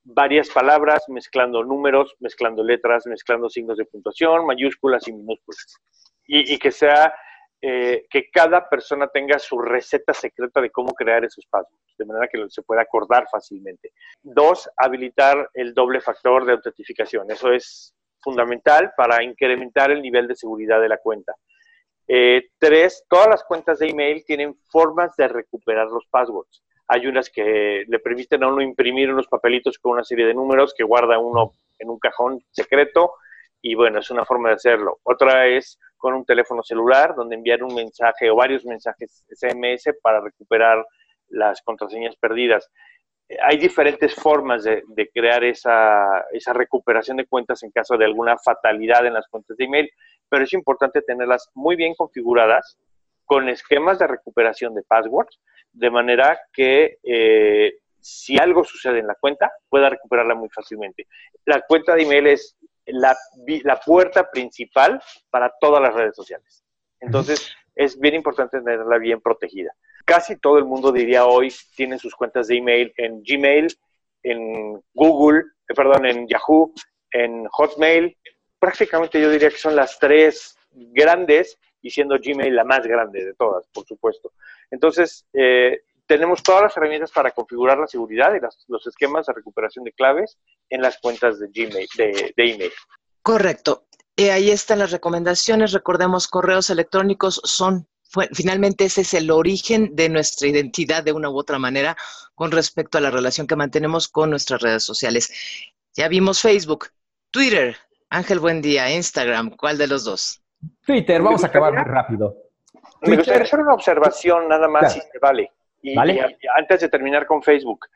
Varias 0.04 0.48
palabras, 0.48 1.04
mezclando 1.08 1.62
números, 1.62 2.14
mezclando 2.18 2.64
letras, 2.64 3.06
mezclando 3.06 3.48
signos 3.50 3.76
de 3.76 3.84
puntuación, 3.84 4.46
mayúsculas 4.46 5.06
y 5.06 5.12
minúsculas. 5.12 5.76
y 6.26 6.58
que 6.58 6.70
sea 6.70 7.12
eh, 7.64 8.06
que 8.10 8.28
cada 8.28 8.68
persona 8.68 9.06
tenga 9.06 9.38
su 9.38 9.56
receta 9.56 10.12
secreta 10.12 10.60
de 10.60 10.70
cómo 10.70 10.92
crear 10.94 11.24
esos 11.24 11.46
passwords, 11.46 11.94
de 11.96 12.04
manera 12.04 12.26
que 12.26 12.44
se 12.48 12.62
pueda 12.62 12.82
acordar 12.82 13.28
fácilmente. 13.30 13.92
Dos, 14.20 14.68
habilitar 14.76 15.48
el 15.54 15.72
doble 15.72 16.00
factor 16.00 16.44
de 16.44 16.54
autentificación. 16.54 17.30
Eso 17.30 17.52
es 17.52 17.94
fundamental 18.22 18.92
para 18.96 19.22
incrementar 19.22 19.90
el 19.90 20.00
nivel 20.00 20.28
de 20.28 20.36
seguridad 20.36 20.80
de 20.80 20.88
la 20.88 20.98
cuenta. 20.98 21.34
Eh, 22.08 22.48
tres, 22.58 23.04
todas 23.08 23.28
las 23.28 23.44
cuentas 23.44 23.78
de 23.78 23.88
email 23.88 24.24
tienen 24.24 24.54
formas 24.70 25.14
de 25.16 25.28
recuperar 25.28 25.86
los 25.88 26.06
passwords. 26.06 26.62
Hay 26.88 27.06
unas 27.06 27.30
que 27.30 27.84
le 27.86 27.98
permiten 28.00 28.42
a 28.44 28.48
uno 28.48 28.60
imprimir 28.60 29.12
unos 29.12 29.28
papelitos 29.28 29.78
con 29.78 29.92
una 29.92 30.04
serie 30.04 30.26
de 30.26 30.34
números 30.34 30.74
que 30.76 30.84
guarda 30.84 31.18
uno 31.18 31.54
en 31.78 31.90
un 31.90 31.98
cajón 31.98 32.44
secreto 32.50 33.14
y 33.62 33.74
bueno, 33.74 34.00
es 34.00 34.10
una 34.10 34.24
forma 34.24 34.48
de 34.48 34.56
hacerlo. 34.56 34.98
Otra 35.04 35.46
es 35.46 35.78
con 35.96 36.14
un 36.14 36.24
teléfono 36.24 36.64
celular, 36.64 37.14
donde 37.14 37.36
enviar 37.36 37.62
un 37.62 37.74
mensaje 37.74 38.28
o 38.28 38.34
varios 38.34 38.64
mensajes 38.64 39.24
SMS 39.30 39.88
para 40.02 40.20
recuperar 40.20 40.84
las 41.28 41.62
contraseñas 41.62 42.16
perdidas. 42.16 42.68
Hay 43.42 43.56
diferentes 43.56 44.14
formas 44.14 44.64
de, 44.64 44.82
crear 45.12 45.42
esa, 45.44 46.26
esa, 46.32 46.52
recuperación 46.52 47.16
de 47.16 47.26
cuentas 47.26 47.62
en 47.62 47.70
caso 47.70 47.96
de 47.96 48.04
alguna 48.04 48.36
fatalidad 48.38 49.06
en 49.06 49.14
las 49.14 49.26
cuentas 49.28 49.56
de 49.56 49.64
email, 49.64 49.90
pero 50.28 50.44
es 50.44 50.52
importante 50.52 51.02
tenerlas 51.02 51.50
muy 51.54 51.76
bien 51.76 51.94
configuradas 51.94 52.78
con 53.24 53.48
esquemas 53.48 53.98
de 53.98 54.06
recuperación 54.06 54.74
de 54.74 54.82
passwords, 54.82 55.40
de 55.72 55.90
manera 55.90 56.38
que 56.52 56.98
eh, 57.02 57.78
si 58.02 58.36
algo 58.36 58.64
sucede 58.64 58.98
en 58.98 59.06
la 59.06 59.14
cuenta, 59.14 59.50
pueda 59.68 59.88
recuperarla 59.88 60.34
muy 60.34 60.50
fácilmente. 60.50 61.06
La 61.46 61.62
cuenta 61.62 61.94
de 61.94 62.02
email 62.02 62.26
es 62.26 62.56
la, 62.86 63.16
la 63.62 63.80
puerta 63.80 64.30
principal 64.30 65.00
para 65.30 65.52
todas 65.60 65.80
las 65.80 65.94
redes 65.94 66.16
sociales. 66.16 66.64
Entonces, 67.00 67.54
es 67.74 67.98
bien 67.98 68.14
importante 68.14 68.58
tenerla 68.58 68.98
bien 68.98 69.20
protegida. 69.20 69.72
Casi 70.04 70.36
todo 70.36 70.58
el 70.58 70.64
mundo 70.64 70.92
diría 70.92 71.26
hoy 71.26 71.52
tiene 71.76 71.98
sus 71.98 72.14
cuentas 72.14 72.48
de 72.48 72.56
email 72.56 72.92
en 72.96 73.22
Gmail, 73.22 73.68
en 74.22 74.82
Google, 74.94 75.44
eh, 75.68 75.74
perdón, 75.74 76.06
en 76.06 76.26
Yahoo, 76.28 76.72
en 77.10 77.46
Hotmail. 77.46 78.16
Prácticamente 78.58 79.20
yo 79.20 79.30
diría 79.30 79.50
que 79.50 79.56
son 79.56 79.76
las 79.76 79.98
tres 79.98 80.56
grandes 80.72 81.58
y 81.80 81.90
siendo 81.90 82.16
Gmail 82.18 82.54
la 82.54 82.64
más 82.64 82.86
grande 82.86 83.24
de 83.24 83.34
todas, 83.34 83.66
por 83.68 83.84
supuesto. 83.84 84.32
Entonces, 84.70 85.26
eh, 85.32 85.82
tenemos 86.06 86.42
todas 86.42 86.62
las 86.62 86.76
herramientas 86.76 87.10
para 87.10 87.30
configurar 87.30 87.78
la 87.78 87.86
seguridad 87.86 88.34
y 88.34 88.40
los 88.68 88.86
esquemas 88.86 89.26
de 89.26 89.32
recuperación 89.32 89.84
de 89.84 89.92
claves 89.92 90.38
en 90.68 90.82
las 90.82 90.98
cuentas 90.98 91.38
de 91.38 91.48
Gmail, 91.48 91.88
de, 91.96 92.32
email. 92.36 92.72
Correcto. 93.22 93.86
Y 94.14 94.28
ahí 94.28 94.50
están 94.50 94.80
las 94.80 94.90
recomendaciones. 94.90 95.72
Recordemos, 95.72 96.28
correos 96.28 96.70
electrónicos 96.70 97.40
son, 97.44 97.88
finalmente 98.32 98.84
ese 98.84 99.02
es 99.02 99.14
el 99.14 99.30
origen 99.30 99.94
de 99.94 100.08
nuestra 100.08 100.48
identidad 100.48 101.02
de 101.02 101.12
una 101.12 101.30
u 101.30 101.38
otra 101.38 101.58
manera 101.58 101.96
con 102.34 102.50
respecto 102.50 102.98
a 102.98 103.00
la 103.00 103.10
relación 103.10 103.46
que 103.46 103.56
mantenemos 103.56 104.08
con 104.08 104.30
nuestras 104.30 104.60
redes 104.60 104.84
sociales. 104.84 105.32
Ya 105.94 106.08
vimos 106.08 106.40
Facebook, 106.40 106.88
Twitter, 107.30 107.76
Ángel, 108.10 108.40
buen 108.40 108.60
día, 108.60 108.94
Instagram, 108.94 109.56
¿cuál 109.56 109.78
de 109.78 109.86
los 109.86 110.04
dos? 110.04 110.42
Twitter, 110.84 111.22
vamos 111.22 111.44
a 111.44 111.46
acabar 111.46 111.72
muy 111.72 111.84
rápido. 111.84 112.36
Me 113.02 113.16
gustaría 113.16 113.42
hacer 113.42 113.60
una 113.60 113.74
observación 113.74 114.48
nada 114.48 114.68
más, 114.68 114.92
si 114.92 115.00
se 115.00 115.18
vale. 115.18 115.50
Y, 115.82 115.96
antes 115.98 116.80
de 116.80 116.88
terminar 116.88 117.26
con 117.26 117.42
Facebook, 117.42 117.86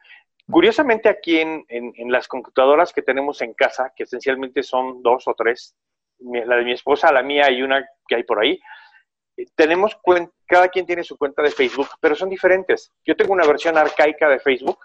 curiosamente 0.51 1.09
aquí 1.09 1.39
en, 1.39 1.65
las 2.11 2.27
computadoras 2.27 2.93
que 2.93 3.03
tenemos 3.03 3.41
en 3.43 3.55
casa, 3.55 3.93
que 3.95 4.05
esencialmente 4.05 4.63
son 4.63 5.03
dos 5.03 5.29
o 5.29 5.35
tres, 5.35 5.77
la 6.19 6.57
de 6.57 6.65
mi 6.65 6.73
esposa, 6.73 7.13
la 7.13 7.23
mía 7.23 7.51
y 7.51 7.63
una 7.63 7.87
que 8.09 8.17
hay 8.17 8.25
por 8.25 8.41
ahí, 8.41 8.59
tenemos 9.55 9.97
cada 10.47 10.69
quien 10.69 10.87
tiene 10.87 11.05
su 11.05 11.17
cuenta 11.17 11.43
de 11.43 11.51
Facebook, 11.51 11.89
pero 12.01 12.15
son 12.15 12.31
diferentes. 12.31 12.93
Yo 13.05 13.17
tengo 13.17 13.33
una 13.33 13.47
versión 13.47 13.77
arcaica 13.77 14.29
de 14.29 14.39
Facebook 14.39 14.79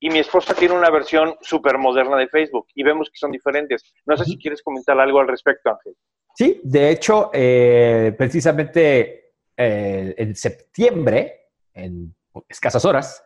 y 0.00 0.10
mi 0.10 0.18
esposa 0.18 0.54
tiene 0.54 0.74
una 0.74 0.90
versión 0.90 1.34
súper 1.40 1.78
moderna 1.78 2.16
de 2.16 2.28
Facebook 2.28 2.66
y 2.74 2.82
vemos 2.82 3.08
que 3.10 3.18
son 3.18 3.30
diferentes. 3.30 3.82
No 4.04 4.16
sé 4.16 4.24
si 4.24 4.38
quieres 4.38 4.62
comentar 4.62 4.98
algo 4.98 5.20
al 5.20 5.28
respecto, 5.28 5.70
Ángel. 5.70 5.94
Sí, 6.34 6.60
de 6.62 6.90
hecho, 6.90 7.30
eh, 7.32 8.14
precisamente 8.16 9.32
eh, 9.56 10.14
en 10.16 10.34
septiembre, 10.34 11.48
en 11.72 12.14
escasas 12.48 12.84
horas, 12.84 13.24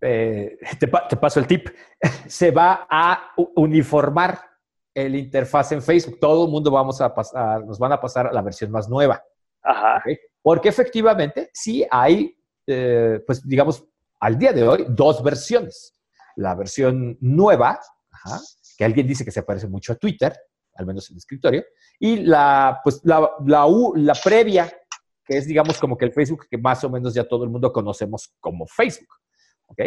eh, 0.00 0.56
te, 0.78 0.86
paso 0.88 1.40
el 1.40 1.46
tip, 1.46 1.68
se 2.26 2.50
va 2.50 2.86
a 2.88 3.32
uniformar 3.56 4.40
el 4.94 5.16
interfaz 5.16 5.72
en 5.72 5.82
Facebook. 5.82 6.18
Todo 6.20 6.44
el 6.44 6.50
mundo 6.50 6.70
vamos 6.70 7.00
a 7.00 7.12
pasar, 7.14 7.64
nos 7.64 7.78
van 7.78 7.92
a 7.92 8.00
pasar 8.00 8.28
a 8.28 8.32
la 8.32 8.42
versión 8.42 8.70
más 8.70 8.88
nueva. 8.88 9.22
Porque 10.42 10.68
efectivamente 10.68 11.50
sí 11.52 11.84
hay, 11.90 12.36
eh, 12.66 13.20
pues 13.26 13.46
digamos, 13.46 13.84
al 14.20 14.38
día 14.38 14.52
de 14.52 14.66
hoy, 14.66 14.86
dos 14.88 15.22
versiones. 15.22 15.98
La 16.36 16.54
versión 16.54 17.16
nueva, 17.20 17.80
que 18.76 18.84
alguien 18.84 19.06
dice 19.06 19.24
que 19.24 19.30
se 19.30 19.42
parece 19.42 19.68
mucho 19.68 19.92
a 19.92 19.96
Twitter, 19.96 20.36
al 20.74 20.86
menos 20.86 21.08
en 21.08 21.14
el 21.14 21.18
escritorio, 21.18 21.64
y 21.98 22.16
la, 22.16 22.80
pues, 22.84 23.00
la, 23.04 23.30
la, 23.44 23.66
la 23.94 24.14
previa 24.14 24.70
que 25.26 25.38
es, 25.38 25.46
digamos, 25.46 25.78
como 25.78 25.98
que 25.98 26.04
el 26.04 26.12
Facebook 26.12 26.46
que 26.48 26.56
más 26.56 26.84
o 26.84 26.90
menos 26.90 27.12
ya 27.12 27.24
todo 27.24 27.44
el 27.44 27.50
mundo 27.50 27.72
conocemos 27.72 28.32
como 28.40 28.66
Facebook, 28.66 29.08
¿ok? 29.66 29.80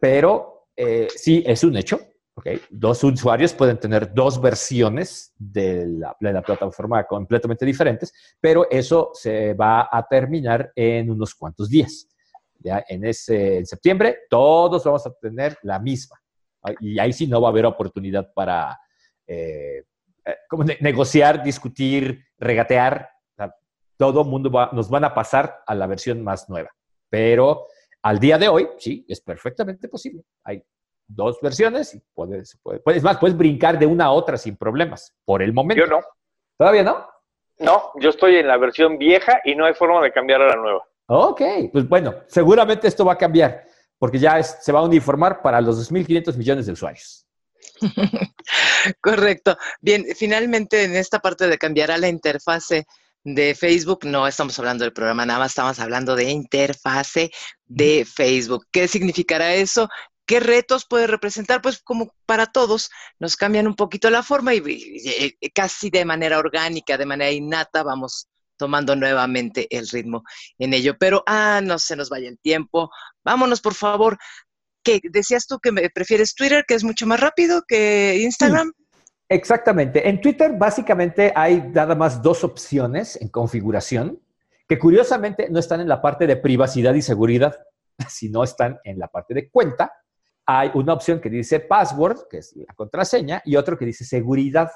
Pero 0.00 0.68
eh, 0.74 1.08
sí, 1.14 1.44
es 1.46 1.62
un 1.62 1.76
hecho, 1.76 2.00
¿ok? 2.38 2.46
Dos 2.70 3.02
usuarios 3.02 3.52
pueden 3.52 3.78
tener 3.78 4.14
dos 4.14 4.40
versiones 4.40 5.32
de 5.36 5.86
la, 5.86 6.42
plataforma 6.42 7.04
completamente 7.04 7.66
diferentes, 7.66 8.12
pero 8.40 8.70
eso 8.70 9.10
se 9.12 9.54
va 9.54 9.88
a 9.90 10.06
terminar 10.06 10.72
en 10.76 11.10
unos 11.10 11.34
cuantos 11.34 11.68
días. 11.68 12.06
Ya 12.60 12.84
en, 12.88 13.04
ese, 13.04 13.58
en 13.58 13.66
septiembre 13.66 14.20
todos 14.30 14.84
vamos 14.84 15.06
a 15.06 15.12
tener 15.20 15.58
la 15.62 15.78
misma. 15.78 16.16
Y 16.80 16.98
ahí 16.98 17.12
sí 17.12 17.26
no 17.26 17.40
va 17.40 17.48
a 17.48 17.50
haber 17.50 17.66
oportunidad 17.66 18.32
para 18.32 18.78
eh, 19.26 19.84
eh, 20.24 20.78
negociar, 20.80 21.42
discutir, 21.42 22.24
regatear. 22.38 23.08
todo 23.96 24.22
el 24.22 24.28
mundo 24.28 24.48
va, 24.48 24.70
nos 24.72 24.88
van 24.88 25.04
a 25.04 25.12
pasar 25.14 25.62
a 25.66 25.74
la 25.74 25.88
versión 25.88 26.22
más 26.22 26.48
nueva. 26.48 26.70
Pero 27.08 27.66
al 28.02 28.20
día 28.20 28.38
de 28.38 28.48
hoy, 28.48 28.68
sí, 28.78 29.04
es 29.08 29.20
perfectamente 29.20 29.88
posible. 29.88 30.22
Dos 31.08 31.38
versiones 31.40 31.94
y 31.94 32.02
puedes, 32.14 32.58
puedes, 32.84 33.02
más, 33.02 33.18
puedes 33.18 33.36
brincar 33.36 33.78
de 33.78 33.86
una 33.86 34.06
a 34.06 34.10
otra 34.10 34.36
sin 34.36 34.56
problemas, 34.56 35.14
por 35.24 35.42
el 35.42 35.52
momento. 35.52 35.84
Yo 35.84 35.90
no. 35.90 36.00
¿Todavía 36.56 36.82
no? 36.82 37.06
No, 37.58 37.90
yo 37.96 38.10
estoy 38.10 38.36
en 38.36 38.46
la 38.46 38.56
versión 38.56 38.98
vieja 38.98 39.40
y 39.44 39.54
no 39.54 39.64
hay 39.64 39.74
forma 39.74 40.00
de 40.02 40.12
cambiar 40.12 40.42
a 40.42 40.48
la 40.48 40.56
nueva. 40.56 40.84
Ok, 41.06 41.42
pues 41.72 41.88
bueno, 41.88 42.14
seguramente 42.26 42.86
esto 42.86 43.04
va 43.04 43.14
a 43.14 43.18
cambiar, 43.18 43.64
porque 43.98 44.18
ya 44.18 44.42
se 44.42 44.70
va 44.70 44.80
a 44.80 44.84
uniformar 44.84 45.42
para 45.42 45.60
los 45.60 45.90
2.500 45.90 46.36
millones 46.36 46.66
de 46.66 46.72
usuarios. 46.72 47.26
Correcto. 49.00 49.56
Bien, 49.80 50.04
finalmente 50.14 50.84
en 50.84 50.94
esta 50.94 51.18
parte 51.18 51.48
de 51.48 51.58
cambiar 51.58 51.90
a 51.90 51.98
la 51.98 52.08
interfase 52.08 52.86
de 53.24 53.54
Facebook, 53.54 54.04
no 54.04 54.26
estamos 54.26 54.58
hablando 54.58 54.84
del 54.84 54.92
programa, 54.92 55.26
nada 55.26 55.40
más 55.40 55.52
estamos 55.52 55.78
hablando 55.80 56.14
de 56.14 56.30
interfase 56.30 57.30
de 57.66 58.06
Facebook. 58.06 58.66
¿Qué 58.70 58.86
significará 58.86 59.54
eso? 59.54 59.88
¿Qué 60.28 60.40
retos 60.40 60.86
puede 60.88 61.06
representar? 61.06 61.62
Pues 61.62 61.80
como 61.82 62.14
para 62.26 62.46
todos, 62.46 62.90
nos 63.18 63.34
cambian 63.34 63.66
un 63.66 63.74
poquito 63.74 64.10
la 64.10 64.22
forma 64.22 64.54
y, 64.54 64.62
y 65.40 65.50
casi 65.50 65.88
de 65.88 66.04
manera 66.04 66.38
orgánica, 66.38 66.98
de 66.98 67.06
manera 67.06 67.30
innata, 67.30 67.82
vamos 67.82 68.28
tomando 68.58 68.94
nuevamente 68.94 69.66
el 69.74 69.88
ritmo 69.88 70.22
en 70.58 70.74
ello. 70.74 70.98
Pero, 70.98 71.22
ah, 71.26 71.60
no 71.64 71.78
se 71.78 71.96
nos 71.96 72.10
vaya 72.10 72.28
el 72.28 72.38
tiempo. 72.38 72.90
Vámonos, 73.24 73.62
por 73.62 73.72
favor, 73.72 74.18
decías 75.02 75.46
tú 75.46 75.58
que 75.58 75.72
me 75.72 75.88
prefieres 75.88 76.34
Twitter, 76.34 76.64
que 76.66 76.74
es 76.74 76.84
mucho 76.84 77.06
más 77.06 77.20
rápido 77.20 77.62
que 77.66 78.18
Instagram. 78.20 78.72
exactamente. 79.28 80.08
En 80.08 80.20
Twitter 80.20 80.52
básicamente 80.58 81.32
hay 81.34 81.62
nada 81.72 81.94
más 81.94 82.22
dos 82.22 82.44
opciones 82.44 83.16
en 83.20 83.28
configuración 83.28 84.20
que 84.68 84.78
curiosamente 84.78 85.48
no 85.50 85.58
están 85.58 85.80
en 85.80 85.88
la 85.88 86.02
parte 86.02 86.26
de 86.26 86.36
privacidad 86.36 86.94
y 86.94 87.02
seguridad, 87.02 87.58
sino 88.08 88.44
están 88.44 88.78
en 88.84 88.98
la 88.98 89.08
parte 89.08 89.32
de 89.32 89.48
cuenta. 89.48 89.92
Hay 90.50 90.70
una 90.72 90.94
opción 90.94 91.20
que 91.20 91.28
dice 91.28 91.60
password, 91.60 92.26
que 92.30 92.38
es 92.38 92.56
la 92.56 92.72
contraseña, 92.74 93.42
y 93.44 93.56
otro 93.56 93.76
que 93.76 93.84
dice 93.84 94.06
seguridad. 94.06 94.70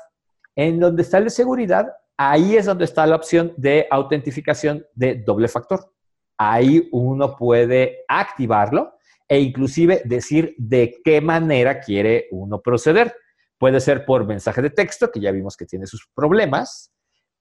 En 0.55 0.79
donde 0.79 1.01
está 1.01 1.19
la 1.19 1.31
seguridad, 1.31 1.91
ahí 2.15 2.57
es 2.57 2.67
donde 2.67 2.85
está 2.85 3.07
la 3.07 3.17
opción 3.17 3.55
de 3.57 3.87
autentificación 3.91 4.85
de 4.95 5.15
doble 5.15 5.49
factor. 5.49 5.91
Ahí 6.37 6.91
uno 6.93 7.35
puede 7.37 8.05
activarlo 8.07 8.99
e 9.27 9.41
inclusive 9.41 10.03
decir 10.05 10.55
de 10.59 11.01
qué 11.03 11.23
manera 11.23 11.81
quiere 11.81 12.29
uno 12.33 12.61
proceder. 12.61 13.17
Puede 13.57 13.81
ser 13.81 14.05
por 14.05 14.27
mensaje 14.27 14.61
de 14.61 14.69
texto, 14.69 15.11
que 15.11 15.21
ya 15.21 15.33
vimos 15.33 15.57
que 15.57 15.65
tiene 15.65 15.87
sus 15.87 16.07
problemas, 16.15 16.93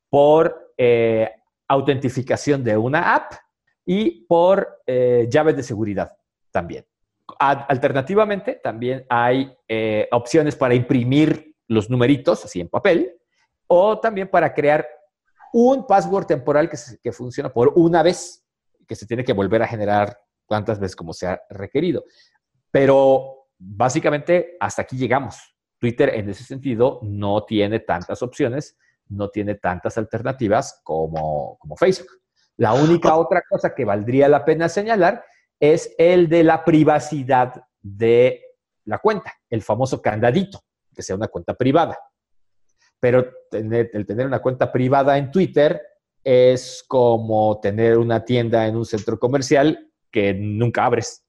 por 0.10 0.74
eh, 0.78 1.30
autentificación 1.68 2.64
de 2.64 2.78
una 2.78 3.14
app 3.14 3.34
y 3.86 4.26
por 4.26 4.82
eh, 4.88 5.28
llaves 5.30 5.58
de 5.58 5.64
seguridad 5.64 6.16
también. 6.50 6.86
Alternativamente, 7.44 8.60
también 8.64 9.04
hay 9.10 9.52
eh, 9.68 10.08
opciones 10.12 10.56
para 10.56 10.76
imprimir 10.76 11.56
los 11.68 11.90
numeritos 11.90 12.46
así 12.46 12.62
en 12.62 12.70
papel 12.70 13.18
o 13.66 14.00
también 14.00 14.28
para 14.28 14.54
crear 14.54 14.88
un 15.52 15.88
password 15.88 16.28
temporal 16.28 16.70
que, 16.70 16.78
que 17.02 17.12
funciona 17.12 17.52
por 17.52 17.74
una 17.76 18.04
vez, 18.04 18.46
que 18.88 18.94
se 18.94 19.08
tiene 19.08 19.24
que 19.24 19.34
volver 19.34 19.64
a 19.64 19.68
generar 19.68 20.16
tantas 20.48 20.80
veces 20.80 20.96
como 20.96 21.14
sea 21.14 21.42
requerido. 21.50 22.04
Pero 22.70 23.48
básicamente 23.58 24.56
hasta 24.60 24.84
aquí 24.84 24.96
llegamos. 24.96 25.56
Twitter 25.80 26.10
en 26.14 26.30
ese 26.30 26.44
sentido 26.44 27.00
no 27.02 27.44
tiene 27.46 27.80
tantas 27.80 28.22
opciones, 28.22 28.78
no 29.08 29.30
tiene 29.30 29.56
tantas 29.56 29.98
alternativas 29.98 30.80
como, 30.84 31.58
como 31.58 31.76
Facebook. 31.76 32.22
La 32.58 32.74
única 32.74 33.16
otra 33.16 33.42
cosa 33.50 33.74
que 33.74 33.84
valdría 33.84 34.30
la 34.30 34.46
pena 34.46 34.70
señalar 34.70 35.24
es 35.62 35.94
el 36.00 36.28
de 36.28 36.44
la 36.44 36.66
privacidad 36.66 37.64
de 37.80 38.44
la 38.86 38.98
cuenta, 38.98 39.34
el 39.48 39.62
famoso 39.62 40.02
candadito, 40.02 40.60
que 40.94 41.04
sea 41.04 41.16
una 41.16 41.28
cuenta 41.28 41.54
privada. 41.54 41.98
Pero 43.00 43.32
el 43.52 44.06
tener 44.06 44.26
una 44.26 44.42
cuenta 44.42 44.72
privada 44.72 45.18
en 45.18 45.32
Twitter 45.32 45.82
es 46.24 46.84
como 46.88 47.60
tener 47.60 47.98
una 48.00 48.26
tienda 48.26 48.66
en 48.68 48.76
un 48.76 48.86
centro 48.86 49.20
comercial 49.20 49.92
que 50.10 50.34
nunca 50.34 50.86
abres. 50.86 51.24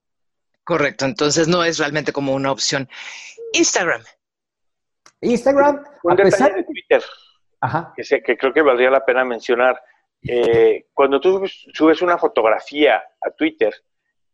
Correcto, 0.64 1.05
entonces 1.05 1.47
no 1.47 1.62
es 1.62 1.79
realmente 1.79 2.12
como 2.12 2.35
una 2.35 2.53
opción. 2.53 2.88
Instagram. 3.53 4.03
Instagram, 5.21 5.85
a 6.09 6.16
pesar 6.16 6.55
de 6.55 6.64
Twitter, 6.64 7.03
Ajá. 7.61 7.92
Que, 7.95 8.23
que, 8.23 8.37
creo 8.37 8.53
que 8.53 8.62
valdría 8.62 8.90
la 8.90 9.05
pena 9.05 9.25
mencionar. 9.25 9.81
Eh, 10.27 10.87
cuando 10.95 11.21
tú 11.21 11.42
subes 11.47 12.01
una 12.01 12.16
fotografía 12.16 13.03
a 13.21 13.31
Twitter, 13.31 13.75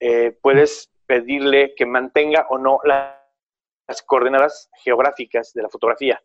eh, 0.01 0.37
puedes 0.41 0.91
pedirle 1.07 1.75
que 1.75 1.87
mantenga 1.87 2.47
o 2.51 2.59
no 2.59 2.81
las 2.85 4.03
coordenadas 4.03 4.71
geográficas 4.83 5.53
de 5.55 5.63
la 5.63 5.69
fotografía. 5.69 6.23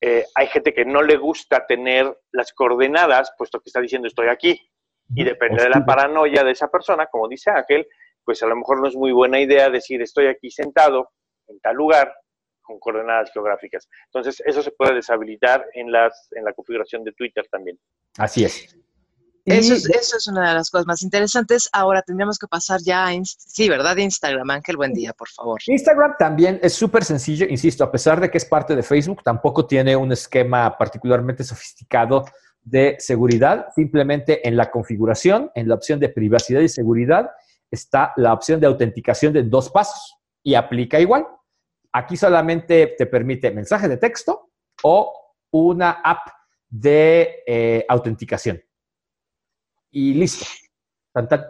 Eh, 0.00 0.24
hay 0.34 0.46
gente 0.46 0.72
que 0.72 0.84
no 0.84 1.02
le 1.02 1.16
gusta 1.16 1.66
tener 1.66 2.16
las 2.32 2.52
coordenadas, 2.52 3.32
puesto 3.36 3.60
que 3.60 3.68
está 3.68 3.80
diciendo 3.80 4.06
estoy 4.06 4.28
aquí. 4.28 4.70
Y 5.14 5.24
depende 5.24 5.62
de 5.62 5.70
la 5.70 5.86
paranoia 5.86 6.44
de 6.44 6.50
esa 6.50 6.68
persona, 6.68 7.06
como 7.06 7.28
dice 7.28 7.50
Ángel, 7.50 7.88
pues 8.24 8.42
a 8.42 8.46
lo 8.46 8.56
mejor 8.56 8.82
no 8.82 8.88
es 8.88 8.94
muy 8.94 9.10
buena 9.10 9.40
idea 9.40 9.70
decir 9.70 10.02
estoy 10.02 10.26
aquí 10.26 10.50
sentado 10.50 11.12
en 11.46 11.58
tal 11.60 11.76
lugar 11.76 12.14
con 12.60 12.78
coordenadas 12.78 13.32
geográficas. 13.32 13.88
Entonces, 14.04 14.42
eso 14.44 14.62
se 14.62 14.70
puede 14.72 14.94
deshabilitar 14.94 15.64
en, 15.72 15.90
las, 15.90 16.28
en 16.32 16.44
la 16.44 16.52
configuración 16.52 17.02
de 17.02 17.12
Twitter 17.12 17.48
también. 17.50 17.78
Así 18.18 18.44
es. 18.44 18.76
Eso 19.48 19.74
es, 19.74 19.88
eso 19.88 20.16
es 20.16 20.26
una 20.26 20.48
de 20.48 20.54
las 20.54 20.70
cosas 20.70 20.86
más 20.86 21.02
interesantes. 21.02 21.68
Ahora 21.72 22.02
tendríamos 22.02 22.38
que 22.38 22.46
pasar 22.46 22.80
ya 22.82 23.06
a, 23.06 23.12
sí, 23.24 23.68
¿verdad? 23.68 23.96
Instagram. 23.96 24.50
Ángel, 24.50 24.76
buen 24.76 24.92
día, 24.92 25.12
por 25.12 25.28
favor. 25.28 25.60
Instagram 25.66 26.14
también 26.18 26.60
es 26.62 26.74
súper 26.74 27.04
sencillo, 27.04 27.46
insisto, 27.48 27.84
a 27.84 27.90
pesar 27.90 28.20
de 28.20 28.30
que 28.30 28.38
es 28.38 28.44
parte 28.44 28.76
de 28.76 28.82
Facebook, 28.82 29.22
tampoco 29.22 29.66
tiene 29.66 29.96
un 29.96 30.12
esquema 30.12 30.76
particularmente 30.76 31.44
sofisticado 31.44 32.24
de 32.62 32.96
seguridad, 32.98 33.66
simplemente 33.74 34.46
en 34.46 34.56
la 34.56 34.70
configuración, 34.70 35.50
en 35.54 35.68
la 35.68 35.74
opción 35.74 35.98
de 35.98 36.10
privacidad 36.10 36.60
y 36.60 36.68
seguridad, 36.68 37.30
está 37.70 38.12
la 38.16 38.32
opción 38.32 38.60
de 38.60 38.66
autenticación 38.66 39.32
de 39.32 39.42
dos 39.42 39.70
pasos 39.70 40.16
y 40.42 40.54
aplica 40.54 41.00
igual. 41.00 41.26
Aquí 41.92 42.16
solamente 42.16 42.94
te 42.98 43.06
permite 43.06 43.50
mensaje 43.50 43.88
de 43.88 43.96
texto 43.96 44.50
o 44.82 45.12
una 45.50 46.02
app 46.04 46.28
de 46.68 47.42
eh, 47.46 47.86
autenticación. 47.88 48.62
Y 49.90 50.14
listo. 50.14 50.44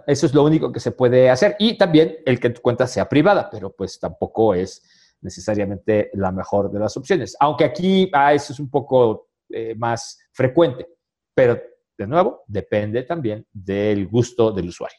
Eso 0.06 0.26
es 0.26 0.34
lo 0.34 0.44
único 0.44 0.72
que 0.72 0.80
se 0.80 0.92
puede 0.92 1.28
hacer. 1.28 1.56
Y 1.58 1.76
también 1.76 2.16
el 2.24 2.40
que 2.40 2.50
tu 2.50 2.60
cuenta 2.60 2.86
sea 2.86 3.08
privada, 3.08 3.50
pero 3.50 3.72
pues 3.72 3.98
tampoco 3.98 4.54
es 4.54 4.82
necesariamente 5.20 6.10
la 6.14 6.32
mejor 6.32 6.70
de 6.70 6.78
las 6.78 6.96
opciones. 6.96 7.36
Aunque 7.40 7.64
aquí 7.64 8.10
ah, 8.12 8.32
eso 8.32 8.52
es 8.52 8.60
un 8.60 8.70
poco 8.70 9.28
eh, 9.50 9.74
más 9.76 10.18
frecuente. 10.32 10.86
Pero, 11.34 11.60
de 11.96 12.06
nuevo, 12.06 12.42
depende 12.46 13.02
también 13.02 13.46
del 13.52 14.06
gusto 14.06 14.52
del 14.52 14.68
usuario. 14.68 14.98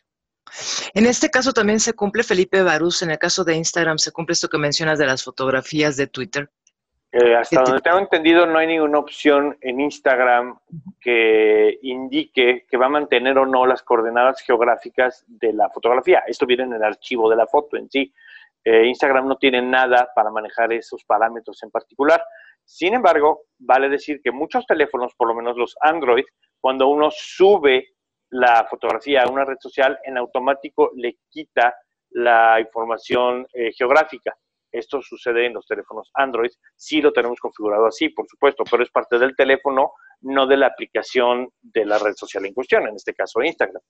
En 0.94 1.06
este 1.06 1.30
caso 1.30 1.54
también 1.54 1.80
se 1.80 1.94
cumple, 1.94 2.24
Felipe 2.24 2.64
Barús, 2.64 3.02
en 3.02 3.12
el 3.12 3.20
caso 3.20 3.44
de 3.44 3.56
Instagram, 3.56 3.98
se 3.98 4.12
cumple 4.12 4.34
esto 4.34 4.50
que 4.50 4.58
mencionas 4.58 4.98
de 4.98 5.06
las 5.06 5.24
fotografías 5.24 5.96
de 5.96 6.08
Twitter. 6.08 6.52
Eh, 7.12 7.36
hasta 7.36 7.64
donde 7.64 7.82
tengo 7.82 7.98
entendido, 7.98 8.46
no 8.46 8.60
hay 8.60 8.68
ninguna 8.68 9.00
opción 9.00 9.58
en 9.62 9.80
Instagram 9.80 10.60
que 11.02 11.80
indique 11.82 12.66
que 12.70 12.78
va 12.78 12.86
a 12.86 12.90
mantener 12.90 13.38
o 13.40 13.48
no 13.48 13.66
las 13.66 13.82
coordenadas 13.82 14.42
geográficas 14.42 15.26
de 15.28 15.54
la 15.54 15.70
fotografía. 15.70 16.24
Esto 16.28 16.46
viene 16.46 16.64
en 16.64 16.74
el 16.74 16.84
archivo 16.84 17.28
de 17.30 17.36
la 17.36 17.48
foto 17.48 17.78
en 17.78 17.90
sí. 17.90 18.14
Eh, 18.64 18.86
Instagram 18.86 19.28
no 19.28 19.38
tiene 19.38 19.62
nada 19.62 20.10
para 20.14 20.30
manejar 20.30 20.72
esos 20.72 21.04
parámetros 21.04 21.64
en 21.64 21.72
particular. 21.72 22.24
Sin 22.64 22.94
embargo, 22.94 23.46
vale 23.58 23.90
decir 23.90 24.22
que 24.24 24.32
muchos 24.32 24.68
teléfonos, 24.68 25.16
por 25.16 25.28
lo 25.28 25.34
menos 25.34 25.58
los 25.58 25.76
Android, 25.82 26.26
cuando 26.60 26.90
uno 26.90 27.10
sube 27.12 27.96
la 28.30 28.68
fotografía 28.70 29.24
a 29.24 29.32
una 29.32 29.46
red 29.46 29.58
social, 29.60 29.98
en 30.04 30.18
automático 30.20 30.92
le 30.96 31.18
quita 31.28 31.76
la 32.12 32.60
información 32.60 33.48
eh, 33.54 33.72
geográfica. 33.72 34.38
Esto 34.72 35.02
sucede 35.02 35.48
en 35.48 35.54
los 35.54 35.66
teléfonos 35.66 36.10
Android. 36.14 36.52
Sí 36.76 37.02
lo 37.02 37.12
tenemos 37.12 37.40
configurado 37.40 37.88
así, 37.88 38.10
por 38.10 38.28
supuesto, 38.28 38.64
pero 38.70 38.84
es 38.84 38.90
parte 38.90 39.18
del 39.18 39.36
teléfono 39.36 39.94
no 40.22 40.48
de 40.48 40.58
la 40.58 40.68
aplicación 40.68 41.50
de 41.62 41.86
la 41.86 41.98
red 41.98 42.14
social 42.16 42.46
en 42.46 42.54
cuestión, 42.54 42.88
en 42.88 42.96
este 42.96 43.14
caso 43.14 43.42
Instagram. 43.42 43.82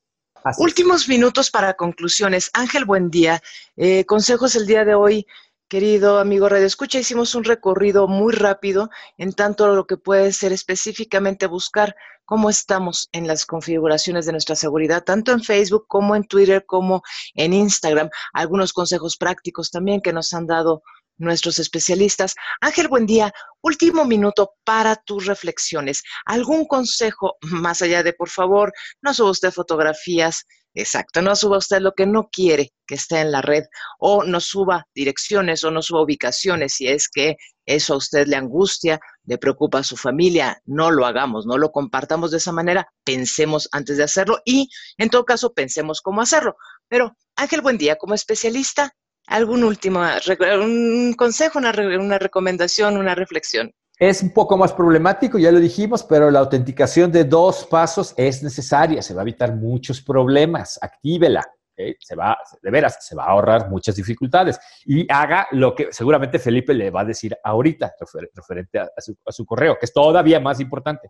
Últimos 0.57 1.09
minutos 1.09 1.51
para 1.51 1.73
conclusiones. 1.73 2.49
Ángel, 2.53 2.85
buen 2.85 3.09
día. 3.09 3.41
Eh, 3.75 4.05
consejos 4.05 4.55
el 4.55 4.65
día 4.65 4.85
de 4.85 4.95
hoy 4.95 5.25
Querido 5.69 6.17
amigo 6.17 6.49
Radio 6.49 6.65
Escucha, 6.65 6.97
hicimos 6.97 7.35
un 7.35 7.43
recorrido 7.43 8.07
muy 8.07 8.33
rápido 8.33 8.89
en 9.19 9.33
tanto 9.33 9.67
lo 9.75 9.85
que 9.85 9.97
puede 9.97 10.33
ser 10.33 10.51
específicamente 10.51 11.45
buscar 11.45 11.95
cómo 12.25 12.49
estamos 12.49 13.07
en 13.11 13.27
las 13.27 13.45
configuraciones 13.45 14.25
de 14.25 14.31
nuestra 14.31 14.55
seguridad, 14.55 15.03
tanto 15.03 15.31
en 15.31 15.43
Facebook 15.43 15.85
como 15.87 16.15
en 16.15 16.23
Twitter, 16.23 16.65
como 16.65 17.03
en 17.35 17.53
Instagram. 17.53 18.09
Algunos 18.33 18.73
consejos 18.73 19.15
prácticos 19.15 19.69
también 19.69 20.01
que 20.01 20.11
nos 20.11 20.33
han 20.33 20.47
dado 20.47 20.81
nuestros 21.19 21.59
especialistas. 21.59 22.33
Ángel, 22.61 22.87
buen 22.87 23.05
día. 23.05 23.31
Último 23.61 24.05
minuto 24.05 24.53
para 24.63 24.95
tus 24.95 25.25
reflexiones. 25.27 26.01
¿Algún 26.25 26.65
consejo 26.65 27.35
más 27.41 27.81
allá 27.81 28.01
de, 28.01 28.13
por 28.13 28.29
favor, 28.29 28.73
no 29.01 29.13
suba 29.13 29.31
usted 29.31 29.51
fotografías 29.51 30.45
Exacto, 30.75 31.21
no 31.21 31.35
suba 31.35 31.57
usted 31.57 31.81
lo 31.81 31.93
que 31.93 32.05
no 32.05 32.29
quiere 32.31 32.73
que 32.85 32.93
esté 32.95 33.21
en 33.21 33.31
la 33.31 33.41
red 33.41 33.63
o 33.97 34.23
no 34.23 34.39
suba 34.39 34.85
direcciones 34.93 35.63
o 35.63 35.71
no 35.71 35.81
suba 35.81 36.03
ubicaciones 36.03 36.73
si 36.75 36.87
es 36.87 37.09
que 37.09 37.37
eso 37.65 37.95
a 37.95 37.97
usted 37.97 38.27
le 38.27 38.35
angustia, 38.35 38.99
le 39.25 39.37
preocupa 39.37 39.79
a 39.79 39.83
su 39.83 39.97
familia, 39.97 40.61
no 40.65 40.91
lo 40.91 41.05
hagamos, 41.05 41.45
no 41.45 41.57
lo 41.57 41.71
compartamos 41.71 42.31
de 42.31 42.37
esa 42.37 42.51
manera, 42.51 42.87
pensemos 43.03 43.67
antes 43.71 43.97
de 43.97 44.03
hacerlo 44.03 44.39
y 44.45 44.69
en 44.97 45.09
todo 45.09 45.25
caso 45.25 45.53
pensemos 45.53 46.01
cómo 46.01 46.21
hacerlo. 46.21 46.55
Pero 46.87 47.15
Ángel, 47.35 47.61
buen 47.61 47.77
día, 47.77 47.95
como 47.95 48.13
especialista, 48.13 48.93
algún 49.29 49.63
último 49.63 50.01
un 50.61 51.13
consejo, 51.13 51.59
una, 51.59 51.71
una 51.99 52.19
recomendación, 52.19 52.97
una 52.97 53.15
reflexión. 53.15 53.71
Es 53.97 54.23
un 54.23 54.33
poco 54.33 54.57
más 54.57 54.73
problemático, 54.73 55.37
ya 55.37 55.51
lo 55.51 55.59
dijimos, 55.59 56.03
pero 56.03 56.31
la 56.31 56.39
autenticación 56.39 57.11
de 57.11 57.25
dos 57.25 57.65
pasos 57.65 58.13
es 58.17 58.41
necesaria, 58.41 59.01
se 59.01 59.13
va 59.13 59.21
a 59.21 59.23
evitar 59.23 59.53
muchos 59.55 60.01
problemas, 60.01 60.79
actívela. 60.81 61.43
Se 61.99 62.13
va, 62.13 62.37
de 62.61 62.71
veras, 62.71 62.97
se 63.07 63.15
va 63.15 63.23
a 63.23 63.29
ahorrar 63.29 63.69
muchas 63.69 63.95
dificultades. 63.95 64.59
Y 64.83 65.07
haga 65.09 65.47
lo 65.51 65.73
que 65.73 65.93
seguramente 65.93 66.37
Felipe 66.37 66.73
le 66.73 66.91
va 66.91 67.01
a 67.01 67.05
decir 67.05 67.37
ahorita, 67.41 67.93
referente 68.33 68.79
a, 68.79 68.89
su, 69.31 69.45
correo, 69.45 69.77
que 69.79 69.85
es 69.85 69.93
todavía 69.93 70.41
más 70.41 70.59
importante. 70.59 71.09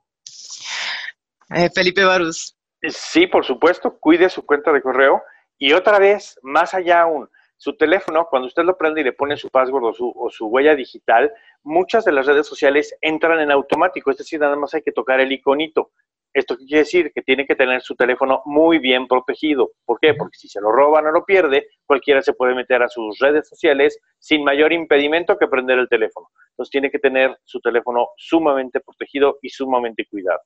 Eh, 1.56 1.70
Felipe 1.74 2.04
Barús. 2.04 2.56
Sí, 2.88 3.26
por 3.26 3.46
supuesto, 3.46 3.98
cuide 4.00 4.30
su 4.30 4.46
cuenta 4.46 4.72
de 4.72 4.84
correo. 4.84 5.24
Y 5.58 5.74
otra 5.74 5.98
vez, 5.98 6.38
más 6.44 6.76
allá 6.76 7.02
aún, 7.02 7.28
su 7.60 7.76
teléfono, 7.76 8.26
cuando 8.30 8.48
usted 8.48 8.64
lo 8.64 8.78
prende 8.78 9.02
y 9.02 9.04
le 9.04 9.12
pone 9.12 9.36
su 9.36 9.50
password 9.50 9.84
o 9.84 9.94
su, 9.94 10.14
o 10.16 10.30
su 10.30 10.48
huella 10.48 10.76
digital, 10.76 11.30
muchas 11.62 12.06
de 12.06 12.14
las 12.14 12.26
redes 12.26 12.48
sociales 12.48 12.98
entran 13.02 13.42
en 13.42 13.52
automático, 13.52 14.10
es 14.12 14.18
decir, 14.18 14.40
nada 14.40 14.56
más 14.56 14.74
hay 14.74 14.82
que 14.82 14.94
tocar 14.94 15.20
el 15.20 15.30
iconito. 15.34 15.92
¿Esto 16.34 16.56
qué 16.56 16.66
quiere 16.66 16.84
decir? 16.84 17.12
Que 17.14 17.22
tiene 17.22 17.46
que 17.46 17.56
tener 17.56 17.82
su 17.82 17.96
teléfono 17.96 18.44
muy 18.46 18.80
bien 18.80 19.10
protegido. 19.10 19.72
¿Por 19.84 20.00
qué? 20.00 20.14
Porque 20.14 20.38
si 20.38 20.48
se 20.48 20.62
lo 20.62 20.72
roban 20.72 21.06
o 21.08 21.12
lo 21.12 21.26
pierde, 21.26 21.68
cualquiera 21.86 22.22
se 22.22 22.32
puede 22.32 22.56
meter 22.56 22.82
a 22.82 22.88
sus 22.88 23.20
redes 23.20 23.50
sociales 23.50 24.00
sin 24.20 24.46
mayor 24.46 24.72
impedimento 24.72 25.38
que 25.38 25.48
prender 25.48 25.80
el 25.80 25.90
teléfono. 25.90 26.30
Entonces 26.52 26.72
tiene 26.72 26.90
que 26.90 27.00
tener 27.00 27.38
su 27.44 27.60
teléfono 27.60 28.08
sumamente 28.16 28.80
protegido 28.80 29.38
y 29.42 29.50
sumamente 29.50 30.06
cuidado. 30.10 30.40